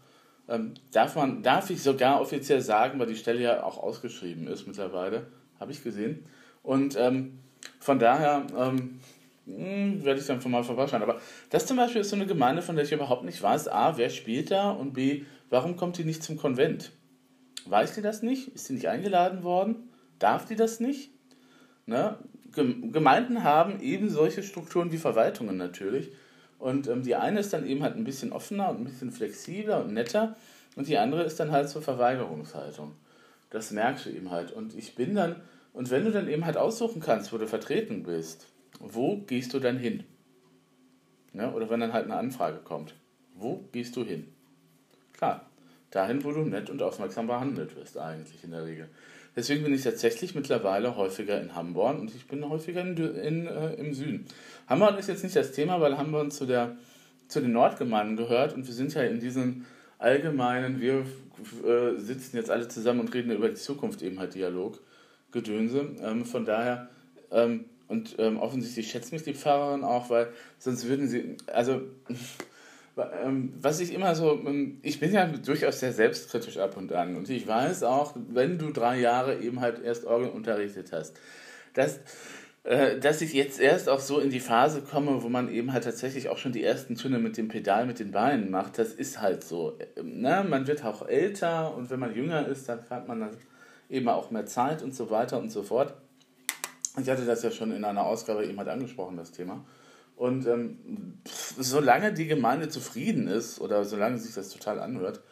Ähm, 0.48 0.74
darf, 0.92 1.14
man, 1.16 1.42
darf 1.42 1.70
ich 1.70 1.82
sogar 1.82 2.20
offiziell 2.20 2.60
sagen, 2.60 2.98
weil 2.98 3.06
die 3.06 3.16
Stelle 3.16 3.40
ja 3.40 3.62
auch 3.62 3.78
ausgeschrieben 3.78 4.46
ist 4.46 4.66
mittlerweile, 4.66 5.26
habe 5.58 5.72
ich 5.72 5.84
gesehen. 5.84 6.24
Und 6.62 6.96
ähm, 6.96 7.38
von 7.78 7.98
daher 7.98 8.46
ähm, 8.56 8.78
hm, 8.78 9.00
werde 9.46 10.20
ich 10.20 10.26
dann 10.26 10.40
mal 10.50 10.62
vorbeischauen. 10.62 11.02
Aber 11.02 11.20
das 11.50 11.66
zum 11.66 11.76
Beispiel 11.76 12.02
ist 12.02 12.10
so 12.10 12.16
eine 12.16 12.26
Gemeinde, 12.26 12.62
von 12.62 12.76
der 12.76 12.84
ich 12.84 12.92
überhaupt 12.92 13.24
nicht 13.24 13.42
weiß, 13.42 13.68
a, 13.68 13.96
wer 13.96 14.10
spielt 14.10 14.50
da 14.50 14.70
und 14.70 14.92
b, 14.92 15.24
warum 15.48 15.76
kommt 15.76 15.98
die 15.98 16.04
nicht 16.04 16.22
zum 16.22 16.36
Konvent? 16.36 16.92
Weiß 17.66 17.94
die 17.94 18.02
das 18.02 18.22
nicht? 18.22 18.48
Ist 18.54 18.66
sie 18.66 18.74
nicht 18.74 18.88
eingeladen 18.88 19.42
worden? 19.42 19.90
Darf 20.18 20.44
die 20.46 20.56
das 20.56 20.80
nicht? 20.80 21.10
Ne? 21.86 22.16
Gemeinden 22.52 23.44
haben 23.44 23.80
eben 23.80 24.08
solche 24.08 24.42
Strukturen 24.42 24.92
wie 24.92 24.98
Verwaltungen 24.98 25.56
natürlich. 25.56 26.10
Und 26.58 26.88
ähm, 26.88 27.02
die 27.02 27.16
eine 27.16 27.40
ist 27.40 27.52
dann 27.52 27.66
eben 27.66 27.82
halt 27.82 27.96
ein 27.96 28.04
bisschen 28.04 28.32
offener 28.32 28.70
und 28.70 28.80
ein 28.80 28.84
bisschen 28.84 29.10
flexibler 29.10 29.82
und 29.82 29.94
netter. 29.94 30.36
Und 30.76 30.88
die 30.88 30.98
andere 30.98 31.24
ist 31.24 31.40
dann 31.40 31.50
halt 31.50 31.68
zur 31.68 31.82
Verweigerungshaltung. 31.82 32.92
Das 33.50 33.70
merkst 33.70 34.06
du 34.06 34.10
eben 34.10 34.30
halt. 34.30 34.52
Und 34.52 34.74
ich 34.76 34.94
bin 34.94 35.14
dann, 35.14 35.36
und 35.72 35.90
wenn 35.90 36.04
du 36.04 36.12
dann 36.12 36.28
eben 36.28 36.44
halt 36.44 36.56
aussuchen 36.56 37.00
kannst, 37.00 37.32
wo 37.32 37.38
du 37.38 37.46
vertreten 37.46 38.02
bist, 38.02 38.46
wo 38.80 39.18
gehst 39.18 39.54
du 39.54 39.60
dann 39.60 39.78
hin? 39.78 40.04
Ne? 41.32 41.52
Oder 41.52 41.70
wenn 41.70 41.80
dann 41.80 41.92
halt 41.92 42.06
eine 42.06 42.16
Anfrage 42.16 42.58
kommt, 42.58 42.94
Wo 43.36 43.64
gehst 43.72 43.96
du 43.96 44.04
hin? 44.04 44.26
Klar, 45.16 45.46
dahin, 45.90 46.24
wo 46.24 46.32
du 46.32 46.40
nett 46.40 46.68
und 46.68 46.82
aufmerksam 46.82 47.26
behandelt 47.26 47.76
wirst, 47.76 47.96
eigentlich 47.96 48.42
in 48.44 48.50
der 48.50 48.66
Regel. 48.66 48.88
Deswegen 49.36 49.62
bin 49.62 49.72
ich 49.72 49.82
tatsächlich 49.82 50.34
mittlerweile 50.34 50.96
häufiger 50.96 51.40
in 51.40 51.54
Hamburg 51.54 52.00
und 52.00 52.14
ich 52.14 52.26
bin 52.26 52.48
häufiger 52.48 52.82
in, 52.82 52.96
in 52.96 53.46
äh, 53.46 53.74
im 53.74 53.94
Süden. 53.94 54.26
Hamburg 54.68 54.98
ist 54.98 55.08
jetzt 55.08 55.22
nicht 55.22 55.36
das 55.36 55.52
Thema, 55.52 55.80
weil 55.80 55.96
Hamburg 55.96 56.32
zu, 56.32 56.46
der, 56.46 56.76
zu 57.28 57.40
den 57.40 57.52
Nordgemeinden 57.52 58.16
gehört 58.16 58.54
und 58.54 58.66
wir 58.66 58.74
sind 58.74 58.92
ja 58.92 59.02
in 59.02 59.20
diesem 59.20 59.66
allgemeinen, 59.98 60.80
wir 60.80 61.06
äh, 61.64 61.96
sitzen 61.98 62.36
jetzt 62.36 62.50
alle 62.50 62.68
zusammen 62.68 63.00
und 63.00 63.14
reden 63.14 63.30
über 63.30 63.48
die 63.48 63.54
Zukunft 63.54 64.02
eben 64.02 64.18
halt 64.18 64.34
Dialog, 64.34 64.80
Gedönse. 65.30 65.88
Ähm, 66.02 66.24
von 66.24 66.44
daher, 66.44 66.88
ähm, 67.30 67.66
und 67.90 68.14
ähm, 68.18 68.38
offensichtlich 68.38 68.90
schätzt 68.90 69.12
mich 69.12 69.24
die 69.24 69.34
Pfarrerin 69.34 69.82
auch, 69.82 70.10
weil 70.10 70.28
sonst 70.58 70.86
würden 70.86 71.08
sie, 71.08 71.36
also 71.48 71.82
ähm, 73.24 73.52
was 73.60 73.80
ich 73.80 73.92
immer 73.92 74.14
so, 74.14 74.32
ähm, 74.46 74.78
ich 74.82 75.00
bin 75.00 75.12
ja 75.12 75.26
durchaus 75.26 75.80
sehr 75.80 75.92
selbstkritisch 75.92 76.58
ab 76.58 76.76
und 76.76 76.92
an 76.92 77.16
und 77.16 77.28
ich 77.28 77.46
weiß 77.46 77.82
auch, 77.82 78.14
wenn 78.28 78.58
du 78.58 78.70
drei 78.70 79.00
Jahre 79.00 79.40
eben 79.40 79.60
halt 79.60 79.82
erst 79.82 80.04
Orgel 80.04 80.28
unterrichtet 80.28 80.92
hast, 80.92 81.18
dass, 81.74 81.98
äh, 82.62 83.00
dass 83.00 83.22
ich 83.22 83.32
jetzt 83.32 83.58
erst 83.58 83.88
auch 83.88 84.00
so 84.00 84.20
in 84.20 84.30
die 84.30 84.40
Phase 84.40 84.82
komme, 84.82 85.24
wo 85.24 85.28
man 85.28 85.52
eben 85.52 85.72
halt 85.72 85.82
tatsächlich 85.82 86.28
auch 86.28 86.38
schon 86.38 86.52
die 86.52 86.62
ersten 86.62 86.94
Töne 86.94 87.18
mit 87.18 87.36
dem 87.36 87.48
Pedal, 87.48 87.86
mit 87.86 87.98
den 87.98 88.12
Beinen 88.12 88.52
macht, 88.52 88.78
das 88.78 88.92
ist 88.92 89.20
halt 89.20 89.42
so. 89.42 89.76
Ne? 90.00 90.46
Man 90.48 90.68
wird 90.68 90.84
auch 90.84 91.08
älter 91.08 91.74
und 91.74 91.90
wenn 91.90 91.98
man 91.98 92.14
jünger 92.14 92.46
ist, 92.46 92.68
dann 92.68 92.88
hat 92.88 93.08
man 93.08 93.18
dann 93.18 93.36
eben 93.88 94.08
auch 94.08 94.30
mehr 94.30 94.46
Zeit 94.46 94.80
und 94.80 94.94
so 94.94 95.10
weiter 95.10 95.40
und 95.40 95.50
so 95.50 95.64
fort. 95.64 95.94
Ich 96.98 97.08
hatte 97.08 97.24
das 97.24 97.42
ja 97.42 97.50
schon 97.50 97.72
in 97.72 97.84
einer 97.84 98.04
Ausgabe 98.04 98.44
eben 98.44 98.58
halt 98.58 98.68
angesprochen, 98.68 99.16
das 99.16 99.30
Thema. 99.30 99.64
Und 100.16 100.46
ähm, 100.46 101.18
solange 101.58 102.12
die 102.12 102.26
Gemeinde 102.26 102.68
zufrieden 102.68 103.26
ist 103.26 103.60
oder 103.60 103.84
solange 103.84 104.18
sich 104.18 104.34
das 104.34 104.50
total 104.50 104.80
anhört, 104.80 105.22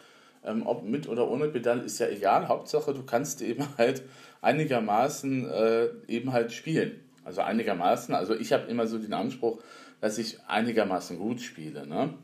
ähm, 0.44 0.66
ob 0.66 0.84
mit 0.84 1.08
oder 1.08 1.28
ohne 1.28 1.48
Pedal 1.48 1.80
ist 1.80 1.98
ja 1.98 2.08
egal. 2.08 2.48
Hauptsache, 2.48 2.94
du 2.94 3.02
kannst 3.02 3.42
eben 3.42 3.64
halt 3.76 4.02
einigermaßen 4.40 5.50
äh, 5.50 5.88
eben 6.06 6.32
halt 6.32 6.52
spielen. 6.52 7.00
Also 7.24 7.42
einigermaßen. 7.42 8.14
Also 8.14 8.34
ich 8.34 8.52
habe 8.52 8.70
immer 8.70 8.86
so 8.86 8.98
den 8.98 9.12
Anspruch, 9.12 9.60
dass 10.00 10.16
ich 10.16 10.38
einigermaßen 10.46 11.18
gut 11.18 11.40
spiele. 11.40 11.86
Ne? 11.86 12.14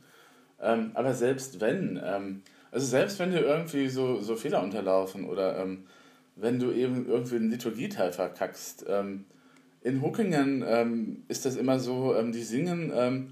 Ähm, 0.60 0.92
aber 0.94 1.12
selbst 1.12 1.60
wenn, 1.60 2.00
ähm, 2.02 2.42
also 2.70 2.86
selbst 2.86 3.18
wenn 3.18 3.30
dir 3.30 3.40
irgendwie 3.40 3.88
so, 3.88 4.20
so 4.20 4.36
Fehler 4.36 4.62
unterlaufen 4.62 5.26
oder 5.26 5.58
ähm, 5.58 5.86
wenn 6.36 6.58
du 6.58 6.72
eben 6.72 7.06
irgendwie 7.06 7.36
einen 7.36 7.50
Liturgieteil 7.50 8.12
verkackst, 8.12 8.86
ähm, 8.88 9.24
in 9.82 10.00
Huckingen 10.00 10.64
ähm, 10.66 11.24
ist 11.28 11.44
das 11.44 11.56
immer 11.56 11.78
so, 11.78 12.14
ähm, 12.16 12.32
die 12.32 12.42
singen 12.42 12.90
ähm, 12.94 13.30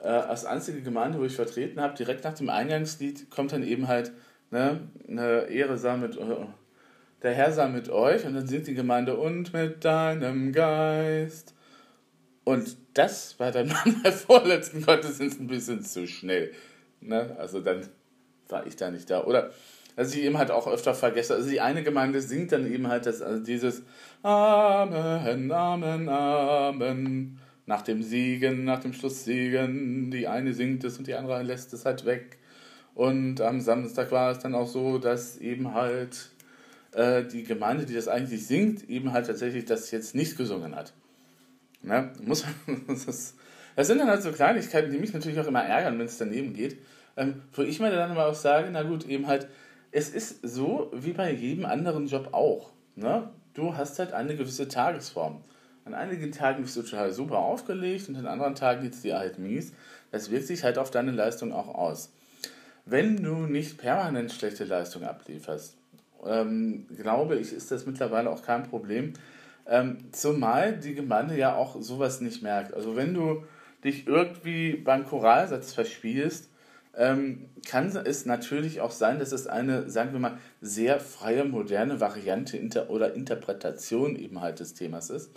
äh, 0.00 0.06
als 0.06 0.44
einzige 0.44 0.80
Gemeinde, 0.80 1.18
wo 1.18 1.24
ich 1.24 1.34
vertreten 1.34 1.80
habe, 1.80 1.96
direkt 1.96 2.24
nach 2.24 2.34
dem 2.34 2.48
Eingangslied 2.48 3.30
kommt 3.30 3.52
dann 3.52 3.64
eben 3.64 3.88
halt 3.88 4.12
ne, 4.50 4.80
eine 5.08 5.48
Ehre 5.48 5.76
sei 5.76 5.96
mit, 5.96 6.16
äh, 6.16 6.46
der 7.22 7.34
Herr 7.34 7.52
sei 7.52 7.68
mit 7.68 7.88
euch 7.88 8.24
und 8.24 8.34
dann 8.34 8.46
singt 8.46 8.68
die 8.68 8.74
Gemeinde 8.74 9.16
und 9.16 9.52
mit 9.52 9.84
deinem 9.84 10.52
Geist. 10.52 11.54
Und 12.44 12.76
das 12.94 13.38
war 13.40 13.50
dann 13.50 13.68
beim 14.02 14.12
vorletzten 14.12 14.82
Gottesdienst 14.82 15.40
ein 15.40 15.48
bisschen 15.48 15.82
zu 15.82 16.06
schnell. 16.06 16.52
Ne? 17.00 17.36
Also 17.38 17.60
dann 17.60 17.86
war 18.48 18.66
ich 18.66 18.76
da 18.76 18.90
nicht 18.90 19.10
da. 19.10 19.24
Oder 19.24 19.50
dass 19.98 20.14
ich 20.14 20.22
eben 20.22 20.38
halt 20.38 20.52
auch 20.52 20.68
öfter 20.68 20.94
vergesse. 20.94 21.34
Also 21.34 21.50
die 21.50 21.60
eine 21.60 21.82
Gemeinde 21.82 22.22
singt 22.22 22.52
dann 22.52 22.72
eben 22.72 22.86
halt 22.86 23.04
das, 23.04 23.20
also 23.20 23.42
dieses 23.42 23.82
Amen, 24.22 25.50
Amen, 25.50 26.08
Amen. 26.08 27.40
Nach 27.66 27.82
dem 27.82 28.04
Siegen, 28.04 28.62
nach 28.62 28.78
dem 28.78 28.92
Schlusssiegen, 28.92 30.12
die 30.12 30.28
eine 30.28 30.54
singt 30.54 30.84
es 30.84 30.98
und 30.98 31.08
die 31.08 31.14
andere 31.14 31.42
lässt 31.42 31.72
es 31.72 31.84
halt 31.84 32.06
weg. 32.06 32.38
Und 32.94 33.40
am 33.40 33.60
Samstag 33.60 34.12
war 34.12 34.30
es 34.30 34.38
dann 34.38 34.54
auch 34.54 34.68
so, 34.68 34.98
dass 34.98 35.38
eben 35.38 35.74
halt 35.74 36.30
äh, 36.92 37.24
die 37.24 37.42
Gemeinde, 37.42 37.84
die 37.84 37.94
das 37.94 38.06
eigentlich 38.06 38.46
singt, 38.46 38.88
eben 38.88 39.12
halt 39.12 39.26
tatsächlich 39.26 39.64
das 39.64 39.90
jetzt 39.90 40.14
nicht 40.14 40.38
gesungen 40.38 40.76
hat. 40.76 40.92
Ne? 41.82 42.12
Muss, 42.24 42.44
das, 42.86 43.34
das 43.74 43.86
sind 43.88 43.98
dann 43.98 44.08
halt 44.08 44.22
so 44.22 44.30
Kleinigkeiten, 44.30 44.92
die 44.92 44.98
mich 44.98 45.12
natürlich 45.12 45.40
auch 45.40 45.48
immer 45.48 45.64
ärgern, 45.64 45.98
wenn 45.98 46.06
es 46.06 46.18
daneben 46.18 46.54
geht. 46.54 46.78
Ähm, 47.16 47.42
wo 47.52 47.62
ich 47.62 47.80
mir 47.80 47.90
dann 47.90 48.12
immer 48.12 48.26
auch 48.26 48.34
sage, 48.36 48.68
na 48.70 48.84
gut, 48.84 49.04
eben 49.08 49.26
halt, 49.26 49.48
es 49.98 50.10
ist 50.10 50.46
so 50.46 50.92
wie 50.94 51.12
bei 51.12 51.32
jedem 51.32 51.64
anderen 51.64 52.06
Job 52.06 52.28
auch. 52.30 52.70
Ne? 52.94 53.30
Du 53.54 53.76
hast 53.76 53.98
halt 53.98 54.12
eine 54.12 54.36
gewisse 54.36 54.68
Tagesform. 54.68 55.42
An 55.84 55.92
einigen 55.92 56.30
Tagen 56.30 56.62
bist 56.62 56.76
du 56.76 56.82
total 56.82 57.10
super 57.10 57.38
aufgelegt 57.38 58.08
und 58.08 58.14
an 58.14 58.28
anderen 58.28 58.54
Tagen 58.54 58.82
geht 58.82 58.94
es 58.94 59.02
dir 59.02 59.18
halt 59.18 59.40
mies. 59.40 59.72
Das 60.12 60.30
wirkt 60.30 60.46
sich 60.46 60.62
halt 60.62 60.78
auf 60.78 60.92
deine 60.92 61.10
Leistung 61.10 61.52
auch 61.52 61.74
aus. 61.74 62.12
Wenn 62.86 63.16
du 63.24 63.46
nicht 63.46 63.76
permanent 63.78 64.30
schlechte 64.30 64.64
Leistung 64.64 65.02
ablieferst, 65.02 65.76
ähm, 66.24 66.86
glaube 66.96 67.36
ich, 67.36 67.52
ist 67.52 67.72
das 67.72 67.84
mittlerweile 67.84 68.30
auch 68.30 68.42
kein 68.42 68.62
Problem. 68.62 69.14
Ähm, 69.66 69.98
zumal 70.12 70.78
die 70.78 70.94
Gemeinde 70.94 71.36
ja 71.36 71.56
auch 71.56 71.82
sowas 71.82 72.20
nicht 72.20 72.40
merkt. 72.40 72.72
Also 72.72 72.94
wenn 72.94 73.14
du 73.14 73.42
dich 73.82 74.06
irgendwie 74.06 74.74
beim 74.76 75.04
Choralsatz 75.04 75.72
verspielst, 75.72 76.50
ähm, 76.98 77.48
kann 77.64 77.86
es 77.86 78.26
natürlich 78.26 78.80
auch 78.80 78.90
sein, 78.90 79.20
dass 79.20 79.30
es 79.30 79.46
eine, 79.46 79.88
sagen 79.88 80.12
wir 80.12 80.18
mal, 80.18 80.38
sehr 80.60 80.98
freie, 80.98 81.44
moderne 81.44 82.00
Variante 82.00 82.56
inter 82.56 82.90
oder 82.90 83.14
Interpretation 83.14 84.16
eben 84.16 84.40
halt 84.40 84.58
des 84.58 84.74
Themas 84.74 85.08
ist. 85.08 85.30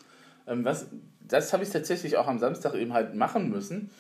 Ähm, 0.48 0.66
was, 0.66 0.88
das 1.22 1.54
habe 1.54 1.64
ich 1.64 1.70
tatsächlich 1.70 2.18
auch 2.18 2.28
am 2.28 2.40
Samstag 2.40 2.74
eben 2.74 2.94
halt 2.94 3.14
machen 3.14 3.52
müssen, 3.52 3.92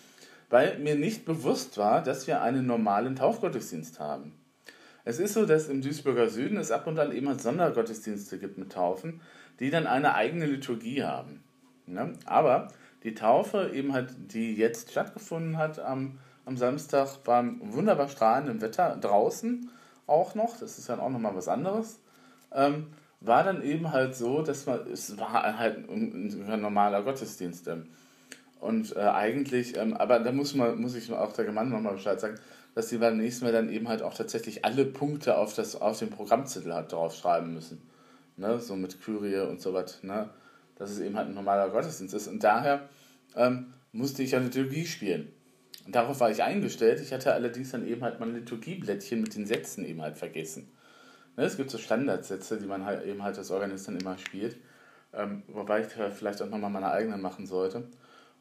weil 0.50 0.80
mir 0.80 0.95
nicht 0.95 1.24
bewusst 1.24 1.78
war, 1.78 2.02
dass 2.02 2.26
wir 2.26 2.41
einen 2.41 2.65
normalen 2.65 3.15
Taufgottesdienst 3.15 4.00
haben. 4.00 4.34
Es 5.06 5.19
ist 5.19 5.36
so, 5.36 5.45
dass 5.45 5.67
im 5.67 5.84
Duisburger 5.84 6.30
Süden 6.30 6.58
es 6.58 6.71
ab 6.71 6.88
und 6.88 6.97
an 6.97 7.12
eben 7.12 7.30
halt 7.30 7.41
Sondergottesdienste 7.41 8.39
gibt 8.39 8.58
mit 8.58 8.71
Taufen, 8.71 9.21
die 9.60 9.69
dann 9.69 9.86
eine 9.86 10.15
eigene 10.15 10.47
Liturgie 10.47 11.04
haben. 11.04 11.43
Ne? 11.86 12.13
Aber 12.26 12.69
die 13.04 13.13
Taufe 13.13 13.69
eben 13.71 13.93
halt, 13.93 14.10
die 14.34 14.56
jetzt 14.56 14.91
stattgefunden 14.91 15.58
hat 15.58 15.78
am 15.78 16.17
am 16.52 16.58
Samstag 16.58 17.24
beim 17.24 17.62
wunderbar 17.64 18.10
strahlenden 18.10 18.60
Wetter 18.62 18.98
draußen 19.00 19.70
auch 20.06 20.36
noch, 20.36 20.58
das 20.60 20.78
ist 20.78 20.90
dann 20.90 21.00
auch 21.00 21.10
nochmal 21.10 21.36
was 21.36 21.48
anderes, 21.48 22.00
ähm, 22.54 22.88
war 23.22 23.44
dann 23.44 23.64
eben 23.64 23.92
halt 23.92 24.16
so, 24.16 24.42
dass 24.42 24.66
man, 24.66 24.82
es 24.92 25.18
war 25.18 25.58
halt 25.58 25.90
ein, 25.90 26.46
ein 26.50 26.62
normaler 26.62 27.04
Gottesdienst. 27.04 27.68
Ähm, 27.70 27.88
und 28.60 28.96
äh, 28.96 29.00
eigentlich, 29.00 29.78
ähm, 29.78 29.96
aber 29.96 30.20
da 30.20 30.32
muss, 30.32 30.54
man, 30.54 30.80
muss 30.82 30.96
ich 30.96 31.12
auch 31.14 31.32
der 31.32 31.46
Gemeinde 31.46 31.74
nochmal 31.74 31.94
Bescheid 31.94 32.20
sagen, 32.20 32.36
dass 32.76 32.90
sie 32.90 32.98
beim 32.98 33.18
nächsten 33.18 33.46
Mal 33.46 33.54
dann 33.54 33.70
eben 33.70 33.88
halt 33.88 34.02
auch 34.02 34.14
tatsächlich 34.14 34.66
alle 34.66 34.86
Punkte 34.86 35.38
auf, 35.38 35.54
das, 35.54 35.80
auf 35.80 36.00
den 36.00 36.10
Programmzettel 36.10 36.74
halt 36.74 36.92
draufschreiben 36.92 37.54
müssen. 37.54 37.82
Ne? 38.36 38.60
So 38.60 38.76
mit 38.76 39.02
Kyrie 39.02 39.48
und 39.48 39.62
so 39.62 39.74
was. 39.74 40.04
Ne? 40.04 40.30
Dass 40.76 40.92
es 40.92 41.00
eben 41.00 41.16
halt 41.16 41.30
ein 41.30 41.34
normaler 41.34 41.70
Gottesdienst 41.70 42.14
ist. 42.14 42.28
Und 42.28 42.44
daher 42.44 42.90
ähm, 43.36 43.74
musste 43.94 44.24
ich 44.24 44.32
ja 44.32 44.40
Liturgie 44.40 44.86
spielen. 44.86 45.32
Darauf 45.88 46.20
war 46.20 46.32
ich 46.32 46.44
eingestellt. 46.44 47.02
Ich 47.02 47.12
hatte 47.12 47.34
allerdings 47.34 47.72
dann 47.72 47.88
eben 47.88 48.04
halt 48.04 48.20
mein 48.20 48.36
Liturgieblättchen 48.36 49.22
mit 49.22 49.36
den 49.36 49.46
Sätzen 49.46 49.86
eben 49.86 50.02
halt 50.02 50.17
vergessen. 50.17 50.70
Ne, 51.38 51.44
es 51.44 51.58
gibt 51.58 51.72
so 51.72 51.78
Standardsätze, 51.78 52.58
die 52.58 52.67
man 52.67 52.86
halt 52.86 53.06
eben 53.06 53.24
halt 53.24 53.38
als 53.38 53.52
Organist 53.52 53.88
dann 53.88 53.98
immer 53.98 54.17
spielt. 54.17 54.58
Ähm, 55.13 55.44
wobei 55.48 55.82
ich 55.82 55.88
vielleicht 55.88 56.41
auch 56.41 56.50
nochmal 56.50 56.70
meine 56.70 56.91
eigenen 56.91 57.22
machen 57.22 57.46
sollte. 57.46 57.88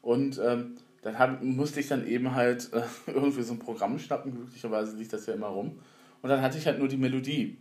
Und 0.01 0.39
ähm, 0.43 0.77
dann 1.01 1.17
hab, 1.17 1.41
musste 1.41 1.79
ich 1.79 1.87
dann 1.87 2.07
eben 2.07 2.35
halt 2.35 2.71
äh, 2.73 2.81
irgendwie 3.11 3.43
so 3.43 3.53
ein 3.53 3.59
Programm 3.59 3.97
schnappen. 3.97 4.33
Glücklicherweise 4.33 4.95
liegt 4.97 5.13
das 5.13 5.25
ja 5.25 5.33
immer 5.33 5.47
rum. 5.47 5.79
Und 6.21 6.29
dann 6.29 6.41
hatte 6.41 6.57
ich 6.57 6.67
halt 6.67 6.79
nur 6.79 6.87
die 6.87 6.97
Melodie. 6.97 7.57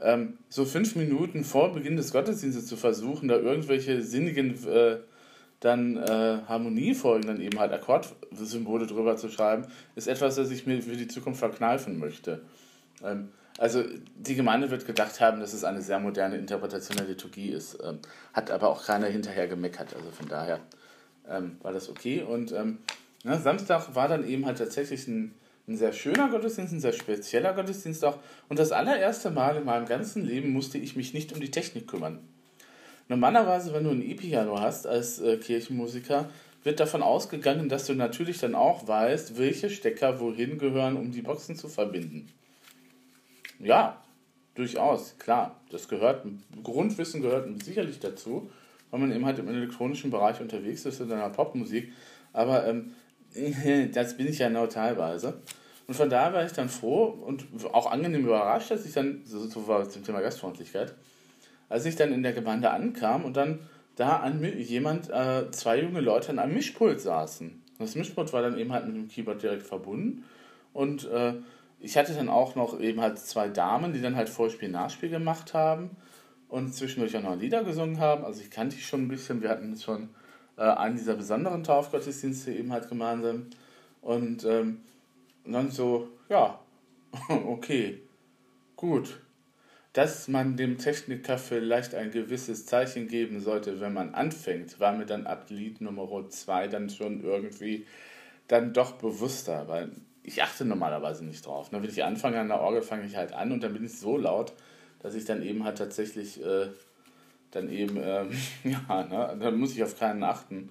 Ähm, 0.00 0.38
so 0.48 0.64
fünf 0.64 0.96
Minuten 0.96 1.44
vor 1.44 1.72
Beginn 1.72 1.96
des 1.96 2.12
Gottesdienstes 2.12 2.66
zu 2.66 2.76
versuchen, 2.76 3.28
da 3.28 3.36
irgendwelche 3.36 4.02
sinnigen 4.02 4.50
äh, 4.66 4.98
dann 5.60 5.96
äh, 5.96 6.38
Harmoniefolgen, 6.46 7.26
dann 7.26 7.40
eben 7.40 7.58
halt 7.58 7.72
Akkordsymbole 7.72 8.86
drüber 8.86 9.16
zu 9.16 9.28
schreiben, 9.28 9.66
ist 9.94 10.06
etwas, 10.06 10.36
das 10.36 10.50
ich 10.50 10.66
mir 10.66 10.82
für 10.82 10.96
die 10.96 11.08
Zukunft 11.08 11.40
verkneifen 11.40 11.98
möchte. 11.98 12.42
Ähm, 13.02 13.30
also 13.58 13.82
die 14.16 14.34
Gemeinde 14.34 14.70
wird 14.70 14.86
gedacht 14.86 15.20
haben, 15.20 15.40
dass 15.40 15.54
es 15.54 15.64
eine 15.64 15.80
sehr 15.80 15.98
moderne 15.98 16.36
Interpretation 16.36 16.96
der 16.98 17.06
Liturgie 17.06 17.50
ist, 17.50 17.78
ähm, 17.82 18.00
hat 18.34 18.50
aber 18.50 18.68
auch 18.68 18.84
keiner 18.84 19.06
hinterher 19.06 19.48
gemeckert, 19.48 19.94
also 19.94 20.10
von 20.10 20.28
daher 20.28 20.60
ähm, 21.28 21.56
war 21.62 21.72
das 21.72 21.88
okay. 21.88 22.22
Und 22.22 22.52
ähm, 22.52 22.78
na, 23.24 23.38
Samstag 23.38 23.94
war 23.94 24.08
dann 24.08 24.28
eben 24.28 24.44
halt 24.44 24.58
tatsächlich 24.58 25.08
ein, 25.08 25.34
ein 25.66 25.76
sehr 25.76 25.92
schöner 25.92 26.28
Gottesdienst, 26.28 26.74
ein 26.74 26.80
sehr 26.80 26.92
spezieller 26.92 27.54
Gottesdienst 27.54 28.04
auch. 28.04 28.18
Und 28.48 28.58
das 28.58 28.72
allererste 28.72 29.30
Mal 29.30 29.56
in 29.56 29.64
meinem 29.64 29.86
ganzen 29.86 30.24
Leben 30.24 30.50
musste 30.50 30.76
ich 30.76 30.94
mich 30.94 31.14
nicht 31.14 31.32
um 31.32 31.40
die 31.40 31.50
Technik 31.50 31.88
kümmern. 31.88 32.20
Normalerweise, 33.08 33.72
wenn 33.72 33.84
du 33.84 33.90
ein 33.90 34.02
E-Piano 34.02 34.60
hast 34.60 34.86
als 34.86 35.20
äh, 35.20 35.36
Kirchenmusiker, 35.36 36.28
wird 36.64 36.80
davon 36.80 37.02
ausgegangen, 37.02 37.68
dass 37.68 37.86
du 37.86 37.94
natürlich 37.94 38.38
dann 38.38 38.56
auch 38.56 38.88
weißt, 38.88 39.38
welche 39.38 39.70
Stecker 39.70 40.18
wohin 40.18 40.58
gehören, 40.58 40.96
um 40.96 41.12
die 41.12 41.22
Boxen 41.22 41.54
zu 41.54 41.68
verbinden. 41.68 42.28
Ja, 43.60 44.02
durchaus, 44.56 45.16
klar. 45.18 45.60
Das 45.70 45.88
gehört, 45.88 46.26
Grundwissen 46.64 47.22
gehört 47.22 47.62
sicherlich 47.62 48.00
dazu, 48.00 48.50
weil 48.90 49.00
man 49.00 49.12
eben 49.12 49.24
halt 49.24 49.38
im 49.38 49.48
elektronischen 49.48 50.10
Bereich 50.10 50.40
unterwegs 50.40 50.84
ist 50.84 51.00
in 51.00 51.12
einer 51.12 51.30
Popmusik. 51.30 51.92
Aber 52.32 52.66
ähm, 52.66 52.92
das 53.92 54.16
bin 54.16 54.26
ich 54.26 54.40
ja 54.40 54.50
nur 54.50 54.68
teilweise. 54.68 55.34
Und 55.86 55.94
von 55.94 56.10
daher 56.10 56.32
war 56.32 56.44
ich 56.44 56.52
dann 56.52 56.68
froh 56.68 57.04
und 57.04 57.46
auch 57.72 57.90
angenehm 57.90 58.24
überrascht, 58.24 58.72
dass 58.72 58.84
ich 58.84 58.92
dann, 58.92 59.22
so, 59.24 59.46
so 59.46 59.68
war 59.68 59.88
zum 59.88 60.04
Thema 60.04 60.20
Gastfreundlichkeit, 60.20 60.94
als 61.68 61.84
ich 61.84 61.96
dann 61.96 62.12
in 62.12 62.22
der 62.22 62.32
Gemeinde 62.32 62.70
ankam 62.70 63.24
und 63.24 63.36
dann 63.36 63.60
da 63.96 64.18
an 64.18 64.44
jemand, 64.58 65.10
äh, 65.10 65.50
zwei 65.50 65.80
junge 65.80 66.00
Leute 66.00 66.30
an 66.30 66.38
einem 66.38 66.54
Mischpult 66.54 67.00
saßen. 67.00 67.62
Das 67.78 67.94
Mischpult 67.94 68.32
war 68.32 68.42
dann 68.42 68.58
eben 68.58 68.72
halt 68.72 68.86
mit 68.86 68.96
dem 68.96 69.08
Keyboard 69.08 69.42
direkt 69.42 69.62
verbunden 69.62 70.24
und 70.72 71.08
äh, 71.10 71.34
ich 71.80 71.96
hatte 71.96 72.14
dann 72.14 72.28
auch 72.28 72.54
noch 72.54 72.80
eben 72.80 73.00
halt 73.00 73.18
zwei 73.18 73.48
Damen, 73.48 73.92
die 73.92 74.00
dann 74.00 74.16
halt 74.16 74.28
Vorspiel, 74.28 74.68
Nachspiel 74.68 75.10
gemacht 75.10 75.54
haben 75.54 75.90
und 76.48 76.74
zwischendurch 76.74 77.16
auch 77.16 77.22
noch 77.22 77.36
Lieder 77.36 77.64
gesungen 77.64 78.00
haben. 78.00 78.24
Also 78.24 78.40
ich 78.42 78.50
kannte 78.50 78.76
ich 78.76 78.86
schon 78.86 79.02
ein 79.02 79.08
bisschen. 79.08 79.42
Wir 79.42 79.50
hatten 79.50 79.76
schon 79.76 80.08
äh, 80.56 80.62
einen 80.62 80.96
dieser 80.96 81.14
besonderen 81.14 81.64
Taufgottesdienste 81.64 82.52
eben 82.52 82.72
halt 82.72 82.88
gemeinsam. 82.88 83.46
Und, 84.00 84.44
ähm, 84.44 84.80
und 85.44 85.52
dann 85.52 85.70
so, 85.70 86.08
ja, 86.28 86.58
okay, 87.28 88.02
gut. 88.76 89.20
Dass 89.96 90.28
man 90.28 90.58
dem 90.58 90.76
Techniker 90.76 91.38
vielleicht 91.38 91.94
ein 91.94 92.10
gewisses 92.10 92.66
Zeichen 92.66 93.08
geben 93.08 93.40
sollte, 93.40 93.80
wenn 93.80 93.94
man 93.94 94.14
anfängt, 94.14 94.78
war 94.78 94.92
mir 94.92 95.06
dann 95.06 95.26
ab 95.26 95.46
Lied 95.48 95.80
Nummer 95.80 96.06
2 96.28 96.68
dann 96.68 96.90
schon 96.90 97.24
irgendwie 97.24 97.86
dann 98.46 98.74
doch 98.74 98.92
bewusster, 98.92 99.68
weil 99.68 99.90
ich 100.22 100.42
achte 100.42 100.66
normalerweise 100.66 101.24
nicht 101.24 101.46
drauf. 101.46 101.72
Ne? 101.72 101.82
Wenn 101.82 101.88
ich 101.88 102.04
anfange 102.04 102.38
an 102.38 102.48
der 102.48 102.60
Orgel, 102.60 102.82
fange 102.82 103.06
ich 103.06 103.16
halt 103.16 103.32
an 103.32 103.52
und 103.52 103.62
dann 103.62 103.72
bin 103.72 103.86
ich 103.86 103.98
so 103.98 104.18
laut, 104.18 104.52
dass 104.98 105.14
ich 105.14 105.24
dann 105.24 105.42
eben 105.42 105.64
halt 105.64 105.78
tatsächlich 105.78 106.44
äh, 106.44 106.66
dann 107.52 107.70
eben, 107.70 107.96
ähm, 107.98 108.32
ja, 108.64 109.02
ne? 109.02 109.34
dann 109.40 109.58
muss 109.58 109.72
ich 109.72 109.82
auf 109.82 109.98
keinen 109.98 110.22
achten. 110.24 110.68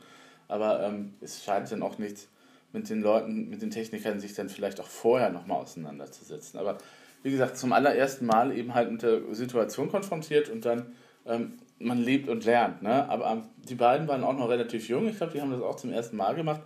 Aber 0.47 0.83
ähm, 0.83 1.15
es 1.19 1.43
scheint 1.43 1.71
dann 1.71 1.81
auch 1.81 1.97
nichts 1.97 2.27
mit 2.73 2.87
den 2.91 3.01
Leuten, 3.01 3.49
mit 3.49 3.63
den 3.63 3.71
Technikern 3.71 4.19
sich 4.19 4.35
dann 4.35 4.49
vielleicht 4.49 4.79
auch 4.79 4.87
vorher 4.87 5.31
nochmal 5.31 5.63
auseinanderzusetzen. 5.63 6.59
Aber 6.59 6.77
wie 7.25 7.31
gesagt, 7.31 7.57
zum 7.57 7.73
allerersten 7.73 8.27
Mal 8.27 8.55
eben 8.55 8.75
halt 8.75 8.91
mit 8.91 9.01
der 9.01 9.33
Situation 9.33 9.89
konfrontiert 9.89 10.47
und 10.47 10.63
dann 10.63 10.93
ähm, 11.25 11.53
man 11.79 11.97
lebt 11.97 12.29
und 12.29 12.45
lernt. 12.45 12.83
Ne? 12.83 13.09
Aber 13.09 13.47
die 13.67 13.73
beiden 13.73 14.07
waren 14.07 14.23
auch 14.23 14.37
noch 14.37 14.47
relativ 14.47 14.87
jung. 14.87 15.07
Ich 15.07 15.17
glaube, 15.17 15.33
die 15.33 15.41
haben 15.41 15.49
das 15.49 15.59
auch 15.63 15.75
zum 15.75 15.91
ersten 15.91 16.17
Mal 16.17 16.35
gemacht. 16.35 16.61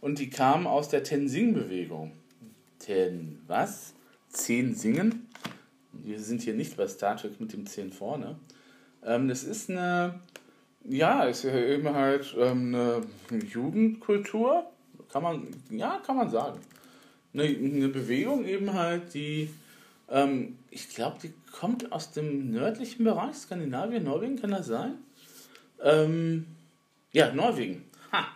Und 0.00 0.18
die 0.18 0.30
kamen 0.30 0.66
aus 0.66 0.88
der 0.88 1.02
Tensing-Bewegung. 1.02 2.12
Ten, 2.78 3.42
was? 3.46 3.92
Zehn 4.30 4.74
singen? 4.74 5.28
Wir 5.92 6.18
sind 6.18 6.40
hier 6.40 6.54
nicht 6.54 6.78
bei 6.78 6.88
Star 6.88 7.18
Trek 7.18 7.38
mit 7.38 7.52
dem 7.52 7.66
Zehn 7.66 7.92
vorne. 7.92 8.36
Ähm, 9.04 9.28
das 9.28 9.44
ist 9.44 9.68
eine, 9.68 10.18
ja, 10.88 11.24
ist 11.24 11.44
ja 11.44 11.54
eben 11.54 11.94
halt 11.94 12.34
ähm, 12.38 12.74
eine 12.74 13.44
Jugendkultur, 13.44 14.64
kann 15.12 15.22
man, 15.22 15.48
ja, 15.68 16.00
kann 16.06 16.16
man 16.16 16.30
sagen. 16.30 16.58
Eine, 17.34 17.42
eine 17.42 17.88
Bewegung 17.88 18.46
eben 18.46 18.72
halt, 18.72 19.12
die, 19.12 19.50
ähm, 20.10 20.58
ich 20.70 20.88
glaube, 20.88 21.18
die 21.22 21.32
kommt 21.52 21.92
aus 21.92 22.12
dem 22.12 22.50
nördlichen 22.50 23.04
Bereich, 23.04 23.36
Skandinavien, 23.36 24.04
Norwegen, 24.04 24.36
kann 24.36 24.50
das 24.50 24.66
sein? 24.66 24.94
Ähm, 25.82 26.46
ja, 27.12 27.32
Norwegen. 27.32 27.84
Ha, 28.12 28.26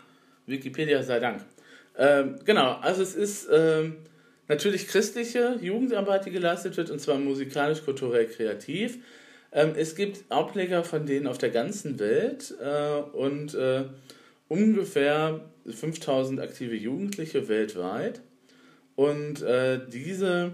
Wikipedia 0.46 1.02
sei 1.02 1.20
Dank. 1.20 1.44
Ähm, 1.96 2.36
genau, 2.44 2.74
also 2.80 3.02
es 3.02 3.14
ist 3.14 3.48
ähm, 3.52 3.96
natürlich 4.48 4.88
christliche 4.88 5.58
Jugendarbeit, 5.60 6.26
die 6.26 6.30
geleistet 6.30 6.76
wird, 6.76 6.90
und 6.90 7.00
zwar 7.00 7.18
musikalisch, 7.18 7.84
kulturell, 7.84 8.26
kreativ. 8.26 8.98
Ähm, 9.52 9.74
es 9.76 9.94
gibt 9.94 10.30
Ableger 10.30 10.82
von 10.82 11.06
denen 11.06 11.26
auf 11.26 11.38
der 11.38 11.50
ganzen 11.50 11.98
Welt 12.00 12.54
äh, 12.60 13.00
und 13.16 13.54
äh, 13.54 13.84
ungefähr 14.48 15.40
5000 15.66 16.40
aktive 16.40 16.74
Jugendliche 16.74 17.48
weltweit. 17.48 18.20
Und 18.96 19.42
äh, 19.42 19.80
diese 19.88 20.52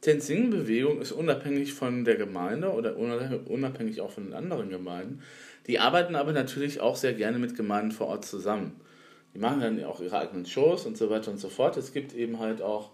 Tenzing-Bewegung 0.00 1.00
ist 1.00 1.12
unabhängig 1.12 1.74
von 1.74 2.04
der 2.04 2.16
Gemeinde 2.16 2.72
oder 2.72 2.96
unabhängig 2.96 4.00
auch 4.00 4.10
von 4.10 4.24
den 4.24 4.32
anderen 4.32 4.70
Gemeinden. 4.70 5.22
Die 5.66 5.80
arbeiten 5.80 6.14
aber 6.14 6.32
natürlich 6.32 6.80
auch 6.80 6.96
sehr 6.96 7.14
gerne 7.14 7.38
mit 7.38 7.56
Gemeinden 7.56 7.92
vor 7.92 8.06
Ort 8.06 8.24
zusammen. 8.24 8.80
Die 9.34 9.38
machen 9.38 9.60
dann 9.60 9.84
auch 9.84 10.00
ihre 10.00 10.18
eigenen 10.18 10.46
Shows 10.46 10.86
und 10.86 10.96
so 10.96 11.10
weiter 11.10 11.30
und 11.30 11.38
so 11.38 11.48
fort. 11.48 11.76
Es 11.76 11.92
gibt 11.92 12.14
eben 12.14 12.38
halt 12.38 12.62
auch 12.62 12.90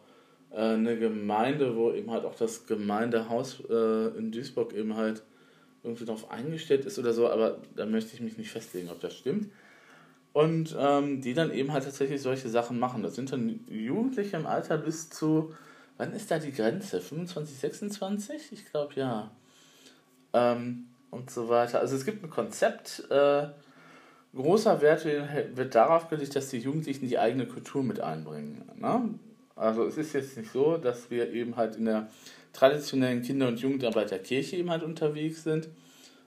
äh, 0.51 0.57
eine 0.57 0.99
Gemeinde, 0.99 1.77
wo 1.77 1.93
eben 1.93 2.11
halt 2.11 2.25
auch 2.25 2.35
das 2.35 2.67
Gemeindehaus 2.67 3.63
äh, 3.69 4.19
in 4.19 4.33
Duisburg 4.33 4.73
eben 4.73 4.97
halt 4.97 5.23
irgendwie 5.83 6.07
darauf 6.07 6.31
eingestellt 6.31 6.87
ist 6.87 6.99
oder 6.99 7.13
so, 7.13 7.29
aber 7.29 7.59
da 7.77 7.85
möchte 7.85 8.15
ich 8.15 8.21
mich 8.21 8.39
nicht 8.39 8.51
festlegen, 8.51 8.89
ob 8.89 9.01
das 9.01 9.15
stimmt. 9.15 9.51
Und 10.33 10.75
ähm, 10.79 11.21
die 11.21 11.35
dann 11.35 11.53
eben 11.53 11.73
halt 11.73 11.85
tatsächlich 11.85 12.21
solche 12.21 12.49
Sachen 12.49 12.81
machen. 12.81 13.03
Das 13.03 13.15
sind 13.15 13.31
dann 13.31 13.61
Jugendliche 13.69 14.37
im 14.37 14.47
Alter 14.47 14.79
bis 14.79 15.11
zu, 15.11 15.55
wann 15.97 16.13
ist 16.13 16.31
da 16.31 16.39
die 16.39 16.53
Grenze? 16.53 17.01
25, 17.01 17.59
26? 17.59 18.53
Ich 18.53 18.71
glaube 18.71 18.95
ja. 18.97 19.31
Ähm, 20.33 20.87
und 21.11 21.31
so 21.31 21.49
weiter. 21.49 21.81
Also 21.81 21.97
es 21.97 22.05
gibt 22.05 22.25
ein 22.25 22.31
Konzept, 22.31 23.05
äh, 23.11 23.47
großer 24.35 24.81
Wert 24.81 25.05
wird 25.05 25.75
darauf 25.75 26.09
gelegt, 26.09 26.35
dass 26.35 26.49
die 26.49 26.59
Jugendlichen 26.59 27.09
die 27.09 27.19
eigene 27.19 27.47
Kultur 27.47 27.83
mit 27.83 28.01
einbringen. 28.01 28.63
Ne? 28.77 29.15
Also 29.57 29.85
es 29.85 29.97
ist 29.97 30.13
jetzt 30.13 30.37
nicht 30.37 30.53
so, 30.53 30.77
dass 30.77 31.11
wir 31.11 31.33
eben 31.33 31.57
halt 31.57 31.77
in 31.77 31.85
der 31.85 32.09
traditionellen 32.53 33.23
Kinder- 33.23 33.49
und 33.49 33.61
Jugendarbeit 33.61 34.11
der 34.11 34.19
Kirche 34.19 34.57
eben 34.57 34.71
halt 34.71 34.83
unterwegs 34.83 35.45
sind. 35.45 35.69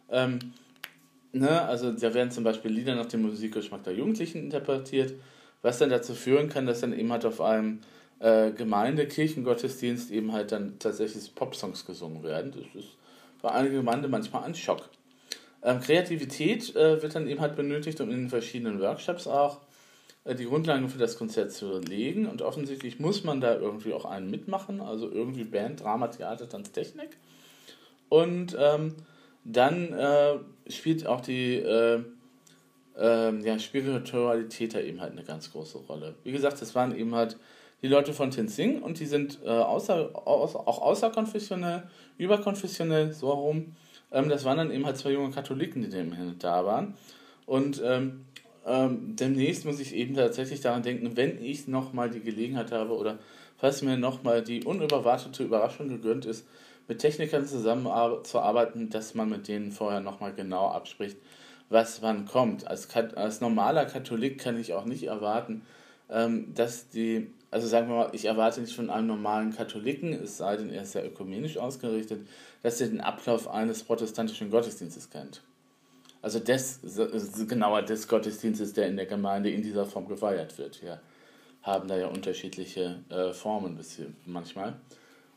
Ähm, 0.09 0.39
ne? 1.33 1.61
Also 1.63 1.91
da 1.91 2.13
werden 2.13 2.31
zum 2.31 2.45
Beispiel 2.45 2.71
Lieder 2.71 2.95
nach 2.95 3.07
dem 3.07 3.23
Musikgeschmack 3.23 3.83
der 3.83 3.93
Jugendlichen 3.93 4.39
interpretiert, 4.39 5.13
was 5.61 5.79
dann 5.79 5.89
dazu 5.89 6.13
führen 6.13 6.47
kann, 6.47 6.65
dass 6.65 6.79
dann 6.79 6.97
eben 6.97 7.11
halt 7.11 7.25
auf 7.25 7.41
einem 7.41 7.81
äh, 8.19 8.51
Gemeinde-Kirchengottesdienst 8.51 10.11
eben 10.11 10.31
halt 10.33 10.51
dann 10.51 10.79
tatsächlich 10.79 11.33
Popsongs 11.35 11.85
gesungen 11.85 12.23
werden. 12.23 12.51
Das 12.51 12.83
ist 12.83 12.89
für 13.39 13.51
einige 13.51 13.77
Gemeinde 13.77 14.07
manchmal 14.07 14.43
ein 14.43 14.55
Schock. 14.55 14.89
Ähm, 15.63 15.79
Kreativität 15.81 16.75
äh, 16.75 17.01
wird 17.01 17.15
dann 17.15 17.27
eben 17.27 17.41
halt 17.41 17.55
benötigt, 17.55 17.99
um 18.01 18.09
in 18.09 18.17
den 18.17 18.29
verschiedenen 18.29 18.79
Workshops 18.79 19.27
auch 19.27 19.59
äh, 20.23 20.35
die 20.35 20.45
Grundlagen 20.45 20.89
für 20.89 20.97
das 20.97 21.17
Konzert 21.17 21.51
zu 21.51 21.79
legen. 21.79 22.27
Und 22.27 22.41
offensichtlich 22.41 22.99
muss 22.99 23.23
man 23.23 23.41
da 23.41 23.55
irgendwie 23.55 23.93
auch 23.93 24.05
einen 24.05 24.29
mitmachen, 24.29 24.81
also 24.81 25.09
irgendwie 25.11 25.43
Band, 25.43 25.81
Drama, 25.81 26.07
Theater, 26.07 26.47
Tanz, 26.47 26.71
Technik. 26.71 27.09
Und 28.09 28.55
ähm, 28.59 28.95
dann 29.43 29.93
äh, 29.93 30.37
spielt 30.69 31.07
auch 31.07 31.21
die 31.21 31.55
äh, 31.55 32.03
äh, 32.97 33.39
ja, 33.41 33.59
Spiritualität 33.59 34.73
da 34.73 34.79
eben 34.79 35.01
halt 35.01 35.13
eine 35.13 35.23
ganz 35.23 35.51
große 35.51 35.79
Rolle. 35.79 36.15
Wie 36.23 36.31
gesagt, 36.31 36.61
das 36.61 36.75
waren 36.75 36.95
eben 36.95 37.15
halt 37.15 37.37
die 37.81 37.87
Leute 37.87 38.13
von 38.13 38.31
Tenzing 38.31 38.81
und 38.81 38.99
die 38.99 39.05
sind 39.05 39.39
äh, 39.45 39.49
außer, 39.49 40.09
außer, 40.13 40.59
auch 40.59 40.81
außerkonfessionell, 40.81 41.83
überkonfessionell, 42.17 43.13
so 43.13 43.27
herum. 43.27 43.75
Ähm, 44.11 44.29
das 44.29 44.45
waren 44.45 44.57
dann 44.57 44.71
eben 44.71 44.85
halt 44.85 44.97
zwei 44.97 45.11
junge 45.11 45.31
Katholiken, 45.31 45.81
die 45.81 46.39
da 46.39 46.65
waren. 46.65 46.95
Und 47.45 47.81
ähm, 47.85 48.25
ähm, 48.65 49.15
demnächst 49.15 49.65
muss 49.65 49.79
ich 49.79 49.95
eben 49.95 50.15
tatsächlich 50.15 50.61
daran 50.61 50.83
denken, 50.83 51.15
wenn 51.15 51.41
ich 51.41 51.67
nochmal 51.67 52.09
die 52.09 52.19
Gelegenheit 52.19 52.71
habe 52.71 52.95
oder 52.95 53.17
falls 53.57 53.81
mir 53.81 53.97
nochmal 53.97 54.43
die 54.43 54.63
unüberwartete 54.63 55.43
Überraschung 55.43 55.87
gegönnt 55.87 56.25
ist, 56.25 56.45
mit 56.87 56.99
Technikern 56.99 57.45
zusammenzuarbeiten, 57.45 58.89
dass 58.89 59.13
man 59.13 59.29
mit 59.29 59.47
denen 59.47 59.71
vorher 59.71 59.99
nochmal 59.99 60.33
genau 60.33 60.69
abspricht, 60.69 61.17
was 61.69 62.01
wann 62.01 62.25
kommt. 62.25 62.67
Als, 62.67 62.93
als 62.95 63.41
normaler 63.41 63.85
Katholik 63.85 64.39
kann 64.39 64.59
ich 64.59 64.73
auch 64.73 64.85
nicht 64.85 65.03
erwarten, 65.03 65.63
ähm, 66.09 66.53
dass 66.53 66.89
die, 66.89 67.31
also 67.51 67.67
sagen 67.67 67.87
wir 67.87 67.95
mal, 67.95 68.09
ich 68.13 68.25
erwarte 68.25 68.61
nicht 68.61 68.75
von 68.75 68.89
einem 68.89 69.07
normalen 69.07 69.55
Katholiken, 69.55 70.13
es 70.13 70.37
sei 70.37 70.57
denn, 70.57 70.69
er 70.69 70.83
ist 70.83 70.95
ja 70.95 71.03
ökumenisch 71.03 71.57
ausgerichtet, 71.57 72.27
dass 72.63 72.81
er 72.81 72.87
den 72.87 73.01
Ablauf 73.01 73.47
eines 73.47 73.83
protestantischen 73.83 74.51
Gottesdienstes 74.51 75.09
kennt 75.09 75.41
also 76.21 76.39
des, 76.39 76.81
genauer 77.47 77.83
des 77.83 78.07
Gottesdienstes, 78.07 78.73
der 78.73 78.87
in 78.87 78.97
der 78.97 79.05
Gemeinde 79.05 79.49
in 79.49 79.61
dieser 79.61 79.85
Form 79.85 80.07
gefeiert 80.07 80.57
wird. 80.57 80.81
Wir 80.81 80.99
haben 81.61 81.87
da 81.87 81.97
ja 81.97 82.07
unterschiedliche 82.07 82.99
äh, 83.09 83.31
Formen 83.31 83.79
manchmal. 84.25 84.73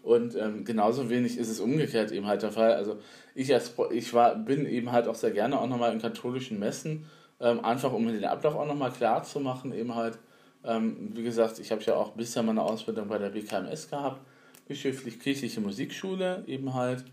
Und 0.03 0.35
ähm, 0.35 0.65
genauso 0.65 1.11
wenig 1.11 1.37
ist 1.37 1.49
es 1.49 1.61
umgekehrt 1.61 2.11
eben 2.11 2.27
halt 2.27 2.43
der 2.43 2.53
Fall. 2.53 2.73
Also 2.73 2.99
ich, 3.35 3.53
als, 3.53 3.75
ich 3.93 4.15
war, 4.15 4.35
bin 4.35 4.67
eben 4.67 4.93
halt 4.93 5.07
auch 5.09 5.15
sehr 5.15 5.31
gerne 5.31 5.61
auch 5.61 5.67
nochmal 5.69 5.93
in 5.93 6.01
katholischen 6.01 6.59
Messen, 6.59 7.07
ähm, 7.39 7.63
einfach 7.65 7.93
um 7.93 8.07
den 8.07 8.25
Ablauf 8.25 8.57
auch 8.57 8.67
nochmal 8.67 8.91
klar 8.91 9.23
zu 9.23 9.41
machen, 9.41 9.73
eben 9.73 9.95
halt, 9.95 10.19
ähm, 10.65 11.11
wie 11.15 11.23
gesagt, 11.23 11.59
ich 11.59 11.73
habe 11.73 11.83
ja 11.83 11.95
auch 11.95 12.11
bisher 12.13 12.43
meine 12.43 12.63
Ausbildung 12.63 13.09
bei 13.09 13.19
der 13.19 13.31
BKMS 13.31 13.89
gehabt, 13.89 14.21
bischöflich-kirchliche 14.69 15.61
Musikschule 15.61 16.45
eben 16.47 16.75
halt 16.75 17.05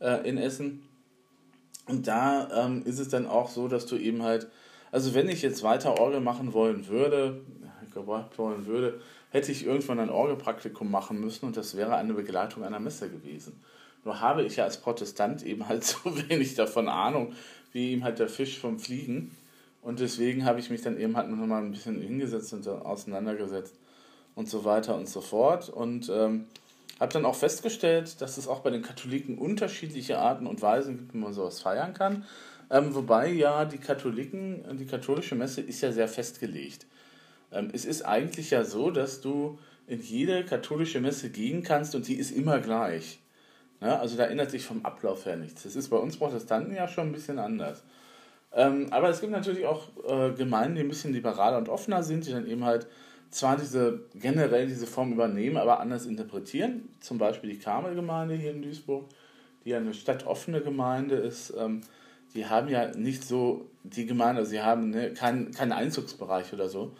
äh, 0.00 0.28
in 0.28 0.38
Essen. 0.38 0.82
Und 1.86 2.06
da 2.06 2.66
ähm, 2.66 2.82
ist 2.84 2.98
es 2.98 3.08
dann 3.08 3.26
auch 3.26 3.48
so, 3.48 3.68
dass 3.68 3.86
du 3.86 3.96
eben 3.96 4.22
halt, 4.22 4.48
also 4.92 5.14
wenn 5.14 5.28
ich 5.28 5.42
jetzt 5.42 5.62
weiter 5.62 5.98
Orgel 5.98 6.20
machen 6.20 6.52
wollen 6.52 6.86
würde, 6.88 7.40
gebracht 7.92 8.38
wollen 8.38 8.66
würde, 8.66 9.00
hätte 9.30 9.52
ich 9.52 9.66
irgendwann 9.66 10.00
ein 10.00 10.10
Orgelpraktikum 10.10 10.90
machen 10.90 11.20
müssen 11.20 11.46
und 11.46 11.56
das 11.56 11.76
wäre 11.76 11.96
eine 11.96 12.14
Begleitung 12.14 12.64
einer 12.64 12.80
Messe 12.80 13.08
gewesen. 13.08 13.60
Nur 14.04 14.20
habe 14.20 14.42
ich 14.42 14.56
ja 14.56 14.64
als 14.64 14.78
Protestant 14.78 15.44
eben 15.44 15.68
halt 15.68 15.84
so 15.84 15.98
wenig 16.28 16.54
davon 16.54 16.88
Ahnung, 16.88 17.34
wie 17.72 17.92
eben 17.92 18.04
halt 18.04 18.18
der 18.18 18.28
Fisch 18.28 18.58
vom 18.58 18.78
Fliegen. 18.78 19.36
Und 19.82 20.00
deswegen 20.00 20.44
habe 20.44 20.60
ich 20.60 20.70
mich 20.70 20.80
dann 20.80 20.98
eben 20.98 21.16
halt 21.16 21.28
noch 21.28 21.36
mal 21.46 21.60
ein 21.60 21.72
bisschen 21.72 22.00
hingesetzt 22.00 22.52
und 22.54 22.66
auseinandergesetzt. 22.66 23.74
und 24.34 24.48
so 24.48 24.64
weiter 24.64 24.94
und 24.94 25.08
so 25.08 25.20
fort. 25.20 25.68
Und 25.68 26.08
ähm, 26.08 26.46
habe 26.98 27.12
dann 27.12 27.24
auch 27.24 27.34
festgestellt, 27.34 28.20
dass 28.22 28.38
es 28.38 28.48
auch 28.48 28.60
bei 28.60 28.70
den 28.70 28.82
Katholiken 28.82 29.36
unterschiedliche 29.36 30.18
Arten 30.18 30.46
und 30.46 30.62
Weisen 30.62 30.96
gibt, 30.96 31.14
wie 31.14 31.18
man 31.18 31.34
sowas 31.34 31.60
feiern 31.60 31.94
kann. 31.94 32.24
Ähm, 32.70 32.94
wobei 32.94 33.30
ja 33.30 33.64
die 33.64 33.78
Katholiken, 33.78 34.78
die 34.78 34.86
katholische 34.86 35.34
Messe 35.34 35.60
ist 35.60 35.82
ja 35.82 35.92
sehr 35.92 36.08
festgelegt. 36.08 36.86
Ähm, 37.50 37.68
es 37.72 37.84
ist 37.84 38.02
eigentlich 38.02 38.50
ja 38.50 38.64
so, 38.64 38.90
dass 38.90 39.20
du 39.20 39.58
in 39.86 40.00
jede 40.00 40.44
katholische 40.44 41.00
Messe 41.00 41.28
gehen 41.28 41.62
kannst 41.62 41.94
und 41.94 42.08
die 42.08 42.14
ist 42.14 42.30
immer 42.30 42.60
gleich. 42.60 43.20
Ja, 43.80 43.98
also 43.98 44.16
da 44.16 44.24
ändert 44.24 44.52
sich 44.52 44.64
vom 44.64 44.84
Ablauf 44.86 45.26
her 45.26 45.36
nichts. 45.36 45.64
Das 45.64 45.74
ist 45.74 45.88
bei 45.90 45.96
uns 45.96 46.16
Protestanten 46.16 46.74
ja 46.74 46.86
schon 46.86 47.08
ein 47.08 47.12
bisschen 47.12 47.40
anders. 47.40 47.82
Ähm, 48.54 48.88
aber 48.90 49.08
es 49.08 49.20
gibt 49.20 49.32
natürlich 49.32 49.64
auch 49.64 49.88
äh, 50.06 50.32
Gemeinden, 50.32 50.76
die 50.76 50.82
ein 50.82 50.88
bisschen 50.88 51.12
liberaler 51.12 51.58
und 51.58 51.68
offener 51.68 52.02
sind, 52.02 52.26
die 52.26 52.32
dann 52.32 52.46
eben 52.46 52.64
halt 52.64 52.86
zwar 53.30 53.56
diese 53.56 54.00
generell 54.14 54.66
diese 54.66 54.86
Form 54.86 55.12
übernehmen, 55.12 55.56
aber 55.56 55.80
anders 55.80 56.06
interpretieren. 56.06 56.90
Zum 57.00 57.18
Beispiel 57.18 57.50
die 57.50 57.58
Karmelgemeinde 57.58 58.34
hier 58.34 58.50
in 58.50 58.62
Duisburg, 58.62 59.08
die 59.64 59.70
ja 59.70 59.78
eine 59.78 59.94
stadtoffene 59.94 60.60
Gemeinde 60.60 61.16
ist. 61.16 61.54
Ähm, 61.58 61.80
die 62.34 62.46
haben 62.46 62.68
ja 62.68 62.88
nicht 62.94 63.24
so 63.24 63.66
die 63.84 64.06
Gemeinde, 64.06 64.40
also 64.40 64.50
sie 64.50 64.62
haben 64.62 64.90
ne, 64.90 65.12
keinen 65.12 65.50
kein 65.52 65.72
Einzugsbereich 65.72 66.52
oder 66.52 66.68
so, 66.68 66.92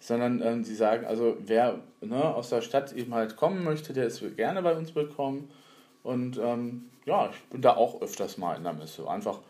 sondern 0.00 0.42
ähm, 0.42 0.64
sie 0.64 0.74
sagen, 0.74 1.06
also 1.06 1.36
wer 1.40 1.80
ne, 2.00 2.22
aus 2.22 2.50
der 2.50 2.60
Stadt 2.60 2.92
eben 2.92 3.14
halt 3.14 3.36
kommen 3.36 3.64
möchte, 3.64 3.92
der 3.92 4.06
ist 4.06 4.22
gerne 4.36 4.62
bei 4.62 4.74
uns 4.74 4.94
willkommen. 4.94 5.50
Und 6.02 6.38
ähm, 6.38 6.90
ja, 7.06 7.30
ich 7.30 7.42
bin 7.50 7.60
da 7.60 7.76
auch 7.76 8.00
öfters 8.00 8.38
mal 8.38 8.56
in 8.56 8.62
der 8.62 8.72
Messe. 8.72 9.08
Einfach, 9.08 9.40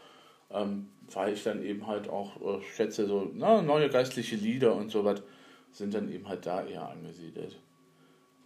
ähm, 0.51 0.88
weil 1.12 1.33
ich 1.33 1.44
dann 1.44 1.62
eben 1.62 1.87
halt 1.87 2.09
auch 2.09 2.37
äh, 2.40 2.62
schätze, 2.62 3.07
so 3.07 3.31
ne, 3.35 3.62
neue 3.62 3.88
geistliche 3.88 4.37
Lieder 4.37 4.75
und 4.75 4.90
so 4.90 5.05
was 5.05 5.23
sind 5.73 5.94
dann 5.94 6.11
eben 6.11 6.29
halt 6.29 6.47
da 6.47 6.64
eher 6.64 6.88
angesiedelt. 6.88 7.59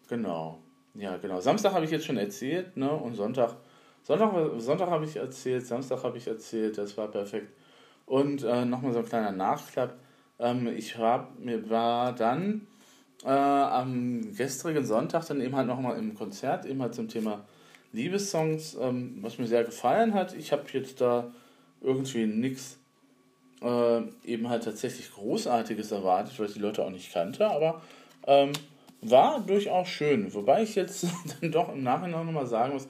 Genau. 0.09 0.59
Ja, 0.95 1.17
genau. 1.17 1.41
Samstag 1.41 1.73
habe 1.73 1.85
ich 1.85 1.91
jetzt 1.91 2.05
schon 2.05 2.19
erzählt, 2.19 2.77
ne? 2.77 2.91
Und 2.93 3.15
Sonntag, 3.15 3.57
Sonntag, 4.03 4.33
Sonntag 4.59 4.91
habe 4.91 5.05
ich 5.07 5.17
erzählt, 5.17 5.67
Samstag 5.67 6.03
habe 6.05 6.19
ich 6.19 6.27
erzählt, 6.27 6.77
das 6.77 6.97
war 6.99 7.09
perfekt. 7.09 7.53
Und 8.05 8.43
äh, 8.43 8.65
nochmal 8.65 8.93
so 8.93 8.99
ein 8.99 9.07
kleiner 9.07 9.33
Nachklapp. 9.33 9.95
Ähm, 10.39 10.67
ich 10.67 10.99
hab, 10.99 11.39
mir 11.39 11.71
war 11.71 12.13
dann 12.13 12.67
äh, 13.25 13.29
am 13.29 14.35
gestrigen 14.37 14.85
Sonntag 14.85 15.27
dann 15.27 15.41
eben 15.41 15.57
halt 15.57 15.67
nochmal 15.67 15.99
im 15.99 16.15
Konzert, 16.15 16.67
eben 16.67 16.83
halt 16.83 16.95
zum 16.95 17.09
Thema 17.09 17.45
Liebessongs, 17.93 18.77
ähm, 18.81 19.19
was 19.23 19.39
mir 19.39 19.47
sehr 19.47 19.65
gefallen 19.65 20.13
hat. 20.13 20.35
Ich 20.35 20.53
habe 20.53 20.65
jetzt 20.73 21.01
da 21.01 21.33
irgendwie 21.83 22.27
nichts 22.27 22.79
äh, 23.63 24.03
eben 24.25 24.49
halt 24.49 24.65
tatsächlich 24.65 25.13
Großartiges 25.13 25.93
erwartet, 25.93 26.39
weil 26.39 26.47
ich 26.47 26.55
die 26.55 26.61
Leute 26.61 26.85
auch 26.85 26.91
nicht 26.91 27.13
kannte, 27.13 27.47
aber 27.47 27.83
ähm, 28.27 28.53
war 29.01 29.41
durchaus 29.41 29.89
schön. 29.89 30.33
Wobei 30.35 30.63
ich 30.63 30.75
jetzt 30.75 31.07
dann 31.41 31.53
doch 31.53 31.73
im 31.73 31.83
Nachhinein 31.83 32.27
nochmal 32.27 32.47
sagen 32.47 32.75
muss, 32.75 32.89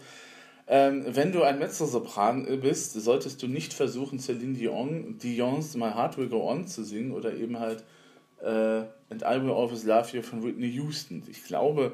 ähm, 0.69 1.05
wenn 1.07 1.33
du 1.33 1.43
ein 1.43 1.59
Mezzosopran 1.59 2.61
bist, 2.61 2.93
solltest 2.93 3.43
du 3.43 3.49
nicht 3.49 3.75
versuchen, 3.75 4.21
Celine 4.21 4.55
Dion, 4.55 5.19
Dion's 5.19 5.75
My 5.75 5.91
Heart 5.91 6.19
Will 6.19 6.29
Go 6.29 6.49
On 6.49 6.67
zu 6.67 6.85
singen 6.85 7.13
oder 7.13 7.35
eben 7.35 7.59
halt 7.59 7.85
äh, 8.43 8.85
And 9.11 9.23
I 9.23 9.43
Will 9.43 9.51
Always 9.51 9.85
Love 9.85 10.17
You 10.17 10.23
von 10.23 10.43
Whitney 10.45 10.71
Houston. 10.71 11.25
Ich 11.29 11.45
glaube, 11.45 11.93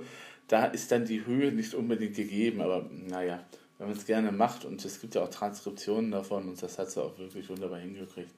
da 0.48 0.66
ist 0.66 0.92
dann 0.92 1.06
die 1.06 1.24
Höhe 1.26 1.50
nicht 1.52 1.74
unbedingt 1.74 2.14
gegeben, 2.14 2.60
aber 2.60 2.88
naja, 3.08 3.40
wenn 3.78 3.88
man 3.88 3.96
es 3.96 4.06
gerne 4.06 4.32
macht 4.32 4.64
und 4.64 4.84
es 4.84 5.00
gibt 5.00 5.14
ja 5.14 5.22
auch 5.22 5.30
Transkriptionen 5.30 6.10
davon 6.10 6.48
und 6.48 6.62
das 6.62 6.78
hat 6.78 6.90
sie 6.90 7.02
auch 7.02 7.16
wirklich 7.18 7.48
wunderbar 7.48 7.78
hingekriegt, 7.78 8.34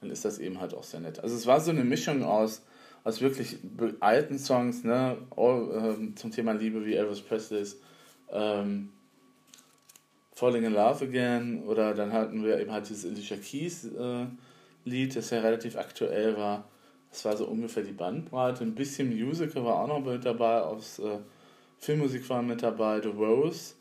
dann 0.00 0.10
ist 0.10 0.24
das 0.24 0.38
eben 0.38 0.60
halt 0.60 0.74
auch 0.74 0.84
sehr 0.84 1.00
nett. 1.00 1.18
Also 1.20 1.34
es 1.34 1.46
war 1.46 1.60
so 1.60 1.70
eine 1.70 1.84
Mischung 1.84 2.22
aus, 2.22 2.62
aus 3.02 3.20
wirklich 3.20 3.58
alten 4.00 4.38
Songs, 4.38 4.84
ne, 4.84 5.18
All, 5.36 5.96
ähm, 5.98 6.16
zum 6.16 6.30
Thema 6.30 6.52
Liebe 6.52 6.86
wie 6.86 6.94
Elvis 6.94 7.20
Presley's 7.20 7.80
ähm, 8.30 8.90
Falling 10.34 10.62
in 10.62 10.74
Love 10.74 11.04
Again 11.04 11.64
oder 11.64 11.94
dann 11.94 12.12
hatten 12.12 12.44
wir 12.44 12.60
eben 12.60 12.70
halt 12.70 12.88
dieses 12.88 13.10
Alicia 13.10 13.36
Keys 13.36 13.84
äh, 13.86 14.26
Lied, 14.84 15.16
das 15.16 15.30
ja 15.30 15.40
relativ 15.40 15.76
aktuell 15.76 16.36
war. 16.36 16.68
Das 17.10 17.24
war 17.24 17.36
so 17.36 17.46
ungefähr 17.46 17.82
die 17.82 17.92
Bandbreite. 17.92 18.62
Ein 18.62 18.74
bisschen 18.74 19.08
Musical 19.08 19.64
war 19.64 19.80
auch 19.80 19.88
noch 19.88 20.00
mit 20.00 20.24
dabei, 20.24 20.60
aus 20.60 21.00
äh, 21.00 21.18
Filmmusik 21.80 22.28
war 22.28 22.42
mit 22.42 22.62
dabei, 22.62 23.00
The 23.00 23.08
Rose. 23.08 23.74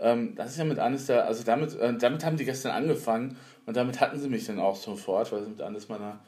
Ähm, 0.00 0.34
das 0.36 0.52
ist 0.52 0.58
ja 0.58 0.64
mit 0.64 0.78
eines 0.78 1.06
der, 1.06 1.26
also 1.26 1.42
damit, 1.44 1.74
äh, 1.76 1.96
damit 1.96 2.24
haben 2.24 2.36
die 2.36 2.44
gestern 2.44 2.72
angefangen 2.72 3.36
und 3.66 3.76
damit 3.76 4.00
hatten 4.00 4.18
sie 4.18 4.28
mich 4.28 4.46
dann 4.46 4.60
auch 4.60 4.76
sofort, 4.76 5.32
weil 5.32 5.42
es 5.42 5.48
mit 5.48 5.60
eines 5.60 5.88
meiner 5.88 6.20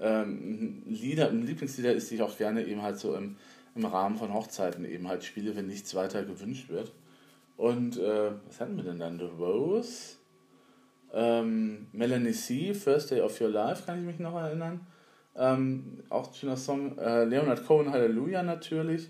ähm, 0.00 0.82
Lieder, 0.86 1.30
Lieblingslieder 1.30 1.92
ist, 1.92 2.10
die 2.10 2.16
ich 2.16 2.22
auch 2.22 2.36
gerne 2.36 2.64
eben 2.64 2.82
halt 2.82 2.98
so 2.98 3.14
im, 3.14 3.36
im 3.74 3.84
Rahmen 3.84 4.16
von 4.16 4.34
Hochzeiten 4.34 4.84
eben 4.84 5.08
halt 5.08 5.24
spiele, 5.24 5.56
wenn 5.56 5.66
nichts 5.66 5.94
weiter 5.94 6.24
gewünscht 6.24 6.68
wird. 6.68 6.92
Und 7.56 7.98
äh, 7.98 8.32
was 8.46 8.60
hatten 8.60 8.76
wir 8.76 8.84
denn 8.84 8.98
dann? 8.98 9.18
The 9.18 9.26
Rose, 9.38 10.16
ähm, 11.12 11.86
Melanie 11.92 12.32
C., 12.32 12.74
First 12.74 13.12
Day 13.12 13.20
of 13.20 13.40
Your 13.40 13.50
Life, 13.50 13.84
kann 13.86 14.00
ich 14.00 14.04
mich 14.04 14.18
noch 14.18 14.34
erinnern. 14.34 14.80
Ähm, 15.36 16.02
auch 16.10 16.28
ein 16.28 16.34
schöner 16.34 16.56
Song. 16.56 16.98
Äh, 16.98 17.24
Leonard 17.24 17.64
Cohen, 17.66 17.90
Hallelujah 17.90 18.42
natürlich. 18.42 19.08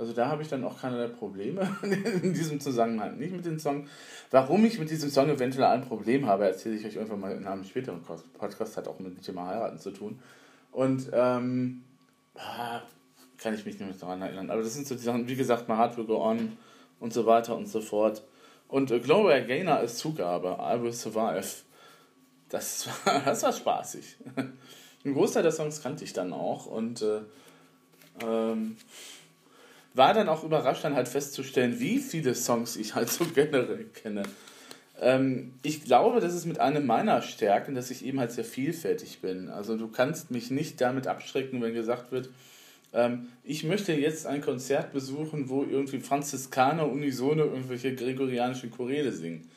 Also 0.00 0.14
da 0.14 0.28
habe 0.28 0.40
ich 0.40 0.48
dann 0.48 0.64
auch 0.64 0.80
keinerlei 0.80 1.08
Probleme 1.08 1.60
in 2.22 2.32
diesem 2.32 2.58
Zusammenhang. 2.58 3.18
Nicht 3.18 3.34
mit 3.34 3.44
dem 3.44 3.58
Song. 3.58 3.86
Warum 4.30 4.64
ich 4.64 4.78
mit 4.78 4.88
diesem 4.88 5.10
Song 5.10 5.28
eventuell 5.28 5.66
ein 5.66 5.82
Problem 5.82 6.24
habe, 6.24 6.46
erzähle 6.46 6.76
ich 6.76 6.86
euch 6.86 6.96
irgendwann 6.96 7.20
mal 7.20 7.32
in 7.32 7.46
einem 7.46 7.64
späteren 7.64 8.00
Podcast. 8.02 8.78
Hat 8.78 8.88
auch 8.88 8.98
mit 8.98 9.14
dem 9.14 9.22
Thema 9.22 9.46
Heiraten 9.46 9.78
zu 9.78 9.90
tun. 9.90 10.18
Und 10.72 11.10
ähm, 11.12 11.82
ah, 12.34 12.80
kann 13.36 13.52
ich 13.52 13.66
mich 13.66 13.78
nicht 13.78 13.90
mehr 13.90 13.94
daran 14.00 14.22
erinnern. 14.22 14.50
Aber 14.50 14.62
das 14.62 14.72
sind 14.72 14.86
so 14.86 14.94
die 14.94 15.02
Sachen, 15.02 15.28
wie 15.28 15.36
gesagt, 15.36 15.68
My 15.68 15.76
Heart 15.76 15.98
Will 15.98 16.06
Go 16.06 16.24
On 16.24 16.56
und 16.98 17.12
so 17.12 17.26
weiter 17.26 17.54
und 17.54 17.68
so 17.68 17.82
fort. 17.82 18.22
Und 18.68 18.90
äh, 18.90 19.00
Gloria 19.00 19.40
Gaynor 19.40 19.76
als 19.76 19.98
Zugabe, 19.98 20.56
I 20.60 20.80
Will 20.80 20.94
Survive. 20.94 21.46
Das 22.48 22.88
war, 23.04 23.20
das 23.26 23.42
war 23.42 23.52
spaßig. 23.52 24.16
Ein 25.04 25.12
Großteil 25.12 25.42
der 25.42 25.52
Songs 25.52 25.82
kannte 25.82 26.04
ich 26.04 26.14
dann 26.14 26.32
auch 26.32 26.64
und 26.64 27.02
äh, 27.02 27.20
ähm, 28.24 28.76
war 29.94 30.14
dann 30.14 30.28
auch 30.28 30.44
überrascht, 30.44 30.84
dann 30.84 30.94
halt 30.94 31.08
festzustellen, 31.08 31.80
wie 31.80 31.98
viele 31.98 32.34
Songs 32.34 32.76
ich 32.76 32.94
halt 32.94 33.08
so 33.08 33.24
generell 33.24 33.84
kenne. 33.84 34.22
Ähm, 35.00 35.54
ich 35.62 35.84
glaube, 35.84 36.20
das 36.20 36.34
ist 36.34 36.46
mit 36.46 36.60
einer 36.60 36.80
meiner 36.80 37.22
Stärken, 37.22 37.74
dass 37.74 37.90
ich 37.90 38.04
eben 38.04 38.20
halt 38.20 38.32
sehr 38.32 38.44
vielfältig 38.44 39.20
bin. 39.20 39.48
Also 39.48 39.76
du 39.76 39.88
kannst 39.88 40.30
mich 40.30 40.50
nicht 40.50 40.80
damit 40.80 41.06
abschrecken, 41.06 41.60
wenn 41.62 41.74
gesagt 41.74 42.12
wird, 42.12 42.28
ähm, 42.92 43.28
ich 43.44 43.64
möchte 43.64 43.92
jetzt 43.92 44.26
ein 44.26 44.40
Konzert 44.40 44.92
besuchen, 44.92 45.48
wo 45.48 45.64
irgendwie 45.64 46.00
Franziskaner 46.00 46.88
unisono 46.88 47.44
irgendwelche 47.44 47.94
gregorianischen 47.94 48.70
Choräle 48.70 49.12
singen. 49.12 49.48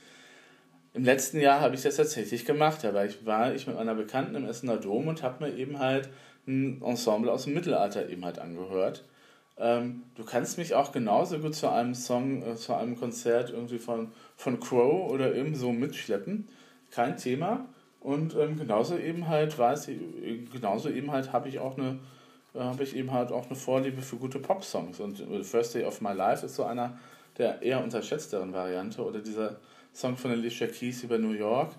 Im 0.94 1.04
letzten 1.04 1.40
Jahr 1.40 1.60
habe 1.60 1.76
ich 1.76 1.82
das 1.82 1.96
tatsächlich 1.96 2.46
gemacht. 2.46 2.84
War 2.84 3.06
ich, 3.06 3.26
war 3.26 3.54
ich 3.54 3.66
mit 3.66 3.76
meiner 3.76 3.96
Bekannten 3.96 4.36
im 4.36 4.46
Essener 4.46 4.78
Dom 4.78 5.08
und 5.08 5.24
habe 5.24 5.46
mir 5.46 5.58
eben 5.58 5.80
halt 5.80 6.10
ein 6.48 6.82
Ensemble 6.84 7.32
aus 7.32 7.46
dem 7.46 7.56
Mittelalter 7.56 8.10
eben 8.10 8.24
halt 8.24 8.38
angehört. 8.38 9.04
Ähm, 9.58 10.04
du 10.16 10.24
kannst 10.24 10.58
mich 10.58 10.74
auch 10.74 10.92
genauso 10.92 11.38
gut 11.40 11.56
zu 11.56 11.70
einem 11.70 11.94
Song, 11.94 12.42
äh, 12.42 12.56
zu 12.56 12.74
einem 12.74 12.98
Konzert 12.98 13.52
irgendwie 13.52 13.78
von, 13.78 14.12
von 14.36 14.60
Crow 14.60 15.12
oder 15.12 15.36
eben 15.36 15.56
so 15.56 15.72
mitschleppen. 15.72 16.48
Kein 16.92 17.18
Thema. 17.18 17.66
Und 18.00 18.36
ähm, 18.36 18.58
genauso 18.58 18.98
eben 18.98 19.28
halt 19.28 19.58
weiß 19.58 19.88
ich, 19.88 20.00
genauso 20.52 20.90
eben 20.90 21.12
halt 21.12 21.32
habe 21.32 21.50
ich 21.50 21.60
auch 21.60 21.78
eine, 21.78 22.00
äh, 22.54 22.60
habe 22.60 22.84
ich 22.84 22.96
eben 22.96 23.12
halt 23.12 23.32
auch 23.32 23.46
eine 23.46 23.56
Vorliebe 23.56 24.02
für 24.02 24.18
gute 24.18 24.40
Pop-Songs. 24.40 25.00
Und 25.00 25.20
äh, 25.20 25.44
First 25.44 25.76
Day 25.76 25.86
of 25.86 26.02
My 26.02 26.14
Life 26.14 26.46
ist 26.46 26.56
so 26.56 26.64
einer 26.64 26.98
der 27.38 27.62
eher 27.62 27.84
unterschätzteren 27.84 28.54
Variante. 28.54 29.04
Oder 29.04 29.20
dieser 29.20 29.58
Song 29.94 30.18
von 30.18 30.32
Alicia 30.32 30.68
Keys 30.68 31.04
über 31.04 31.18
New 31.18 31.32
York. 31.32 31.74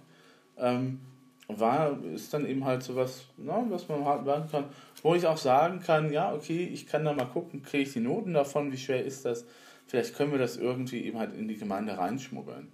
Ähm, 0.57 1.01
war, 1.49 2.03
ist 2.05 2.33
dann 2.33 2.47
eben 2.47 2.65
halt 2.65 2.83
so 2.83 2.97
was, 2.97 3.27
ne, 3.37 3.65
was 3.69 3.89
man 3.89 4.05
halt 4.05 4.25
machen 4.25 4.49
kann, 4.51 4.65
wo 5.05 5.15
ich 5.15 5.27
auch 5.27 5.37
sagen 5.37 5.81
kann, 5.81 6.11
ja, 6.11 6.33
okay, 6.33 6.65
ich 6.65 6.87
kann 6.87 7.05
da 7.05 7.13
mal 7.13 7.27
gucken, 7.27 7.63
kriege 7.63 7.83
ich 7.83 7.93
die 7.93 8.01
Noten 8.01 8.33
davon, 8.33 8.73
wie 8.73 8.79
schwer 8.79 9.05
ist 9.05 9.27
das, 9.27 9.45
vielleicht 9.87 10.17
können 10.17 10.33
wir 10.33 10.39
das 10.39 10.57
irgendwie 10.57 11.05
eben 11.05 11.19
halt 11.19 11.35
in 11.35 11.47
die 11.47 11.59
Gemeinde 11.59 11.99
reinschmuggeln. 11.99 12.73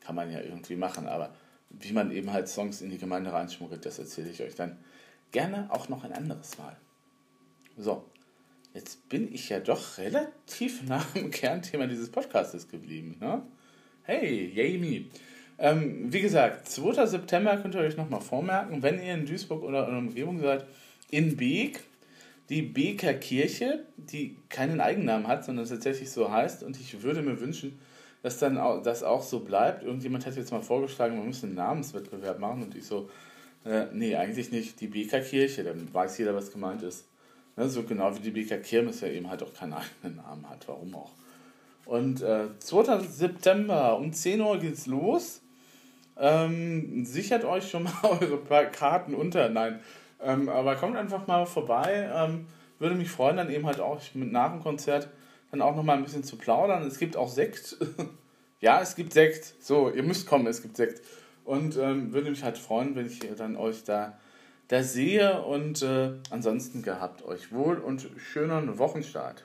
Kann 0.00 0.14
man 0.14 0.30
ja 0.30 0.40
irgendwie 0.40 0.76
machen, 0.76 1.08
aber 1.08 1.34
wie 1.70 1.92
man 1.92 2.12
eben 2.12 2.32
halt 2.32 2.46
Songs 2.46 2.82
in 2.82 2.90
die 2.90 2.98
Gemeinde 2.98 3.32
reinschmuggelt, 3.32 3.84
das 3.84 3.98
erzähle 3.98 4.30
ich 4.30 4.40
euch 4.42 4.54
dann 4.54 4.78
gerne 5.32 5.68
auch 5.70 5.88
noch 5.88 6.04
ein 6.04 6.12
anderes 6.12 6.56
Mal. 6.56 6.76
So, 7.76 8.04
jetzt 8.72 9.08
bin 9.08 9.34
ich 9.34 9.48
ja 9.48 9.58
doch 9.58 9.98
relativ 9.98 10.82
nah 10.88 11.04
am 11.16 11.32
Kernthema 11.32 11.88
dieses 11.88 12.10
Podcastes 12.10 12.68
geblieben, 12.68 13.16
ne? 13.20 13.42
Hey, 14.04 14.78
me. 14.80 15.06
Ähm, 15.58 16.12
wie 16.12 16.20
gesagt, 16.20 16.68
2. 16.68 17.06
September 17.06 17.56
könnt 17.56 17.74
ihr 17.74 17.80
euch 17.80 17.96
nochmal 17.96 18.20
vormerken, 18.20 18.84
wenn 18.84 19.02
ihr 19.02 19.14
in 19.14 19.26
Duisburg 19.26 19.64
oder 19.64 19.86
in 19.86 19.90
der 19.90 19.98
Umgebung 19.98 20.38
seid, 20.38 20.64
in 21.10 21.36
Beek, 21.36 21.80
die 22.48 22.62
Beker 22.62 23.14
Kirche, 23.14 23.84
die 23.96 24.36
keinen 24.48 24.80
Eigennamen 24.80 25.26
hat, 25.26 25.44
sondern 25.44 25.66
tatsächlich 25.66 26.10
so 26.10 26.30
heißt. 26.30 26.62
Und 26.62 26.78
ich 26.78 27.02
würde 27.02 27.22
mir 27.22 27.40
wünschen, 27.40 27.78
dass 28.22 28.38
dann 28.38 28.58
auch, 28.58 28.82
das 28.82 29.02
auch 29.02 29.22
so 29.22 29.40
bleibt. 29.40 29.82
Irgendjemand 29.82 30.26
hat 30.26 30.36
jetzt 30.36 30.52
mal 30.52 30.62
vorgeschlagen, 30.62 31.16
man 31.16 31.26
müsste 31.26 31.46
einen 31.46 31.56
Namenswettbewerb 31.56 32.38
machen. 32.38 32.62
Und 32.62 32.74
ich 32.76 32.86
so, 32.86 33.10
äh, 33.64 33.86
nee, 33.92 34.14
eigentlich 34.14 34.52
nicht. 34.52 34.80
Die 34.80 34.86
Beker 34.86 35.20
Kirche, 35.20 35.64
dann 35.64 35.92
weiß 35.92 36.18
jeder, 36.18 36.34
was 36.34 36.52
gemeint 36.52 36.82
ist. 36.82 37.06
Ne, 37.56 37.68
so 37.68 37.82
genau 37.84 38.14
wie 38.14 38.20
die 38.20 38.30
BK 38.30 38.58
Kirmes 38.58 39.00
ja 39.00 39.08
eben 39.08 39.30
halt 39.30 39.42
auch 39.42 39.52
keinen 39.54 39.72
eigenen 40.02 40.16
Namen 40.16 40.48
hat, 40.48 40.68
warum 40.68 40.94
auch. 40.94 41.12
Und 41.86 42.20
äh, 42.22 42.46
2. 42.58 43.00
September 43.00 43.96
um 43.98 44.12
10 44.12 44.40
Uhr 44.40 44.58
geht's 44.58 44.86
los. 44.86 45.40
Ähm, 46.18 47.04
sichert 47.04 47.44
euch 47.44 47.68
schon 47.70 47.84
mal 47.84 47.94
eure 48.20 48.38
Karten 48.70 49.14
unter. 49.14 49.48
Nein. 49.48 49.80
Ähm, 50.20 50.48
aber 50.48 50.76
kommt 50.76 50.96
einfach 50.96 51.26
mal 51.26 51.46
vorbei. 51.46 52.10
Ähm, 52.12 52.46
würde 52.78 52.94
mich 52.94 53.10
freuen, 53.10 53.36
dann 53.36 53.50
eben 53.50 53.66
halt 53.66 53.80
auch 53.80 54.00
mit 54.14 54.32
nach 54.32 54.52
dem 54.52 54.62
Konzert 54.62 55.08
dann 55.50 55.62
auch 55.62 55.76
noch 55.76 55.82
mal 55.82 55.96
ein 55.96 56.02
bisschen 56.02 56.24
zu 56.24 56.36
plaudern. 56.36 56.82
Es 56.82 56.98
gibt 56.98 57.16
auch 57.16 57.28
Sekt. 57.28 57.76
ja, 58.60 58.80
es 58.80 58.96
gibt 58.96 59.12
Sekt. 59.12 59.54
So, 59.60 59.90
ihr 59.90 60.02
müsst 60.02 60.26
kommen, 60.26 60.46
es 60.46 60.62
gibt 60.62 60.76
Sekt. 60.76 61.02
Und 61.44 61.76
ähm, 61.76 62.12
würde 62.12 62.30
mich 62.30 62.42
halt 62.42 62.58
freuen, 62.58 62.96
wenn 62.96 63.06
ich 63.06 63.20
dann 63.36 63.56
euch 63.56 63.84
da, 63.84 64.18
da 64.68 64.82
sehe. 64.82 65.42
Und 65.42 65.82
äh, 65.82 66.14
ansonsten 66.30 66.82
gehabt 66.82 67.24
euch 67.24 67.52
wohl 67.52 67.78
und 67.78 68.08
schönen 68.16 68.78
Wochenstart. 68.78 69.44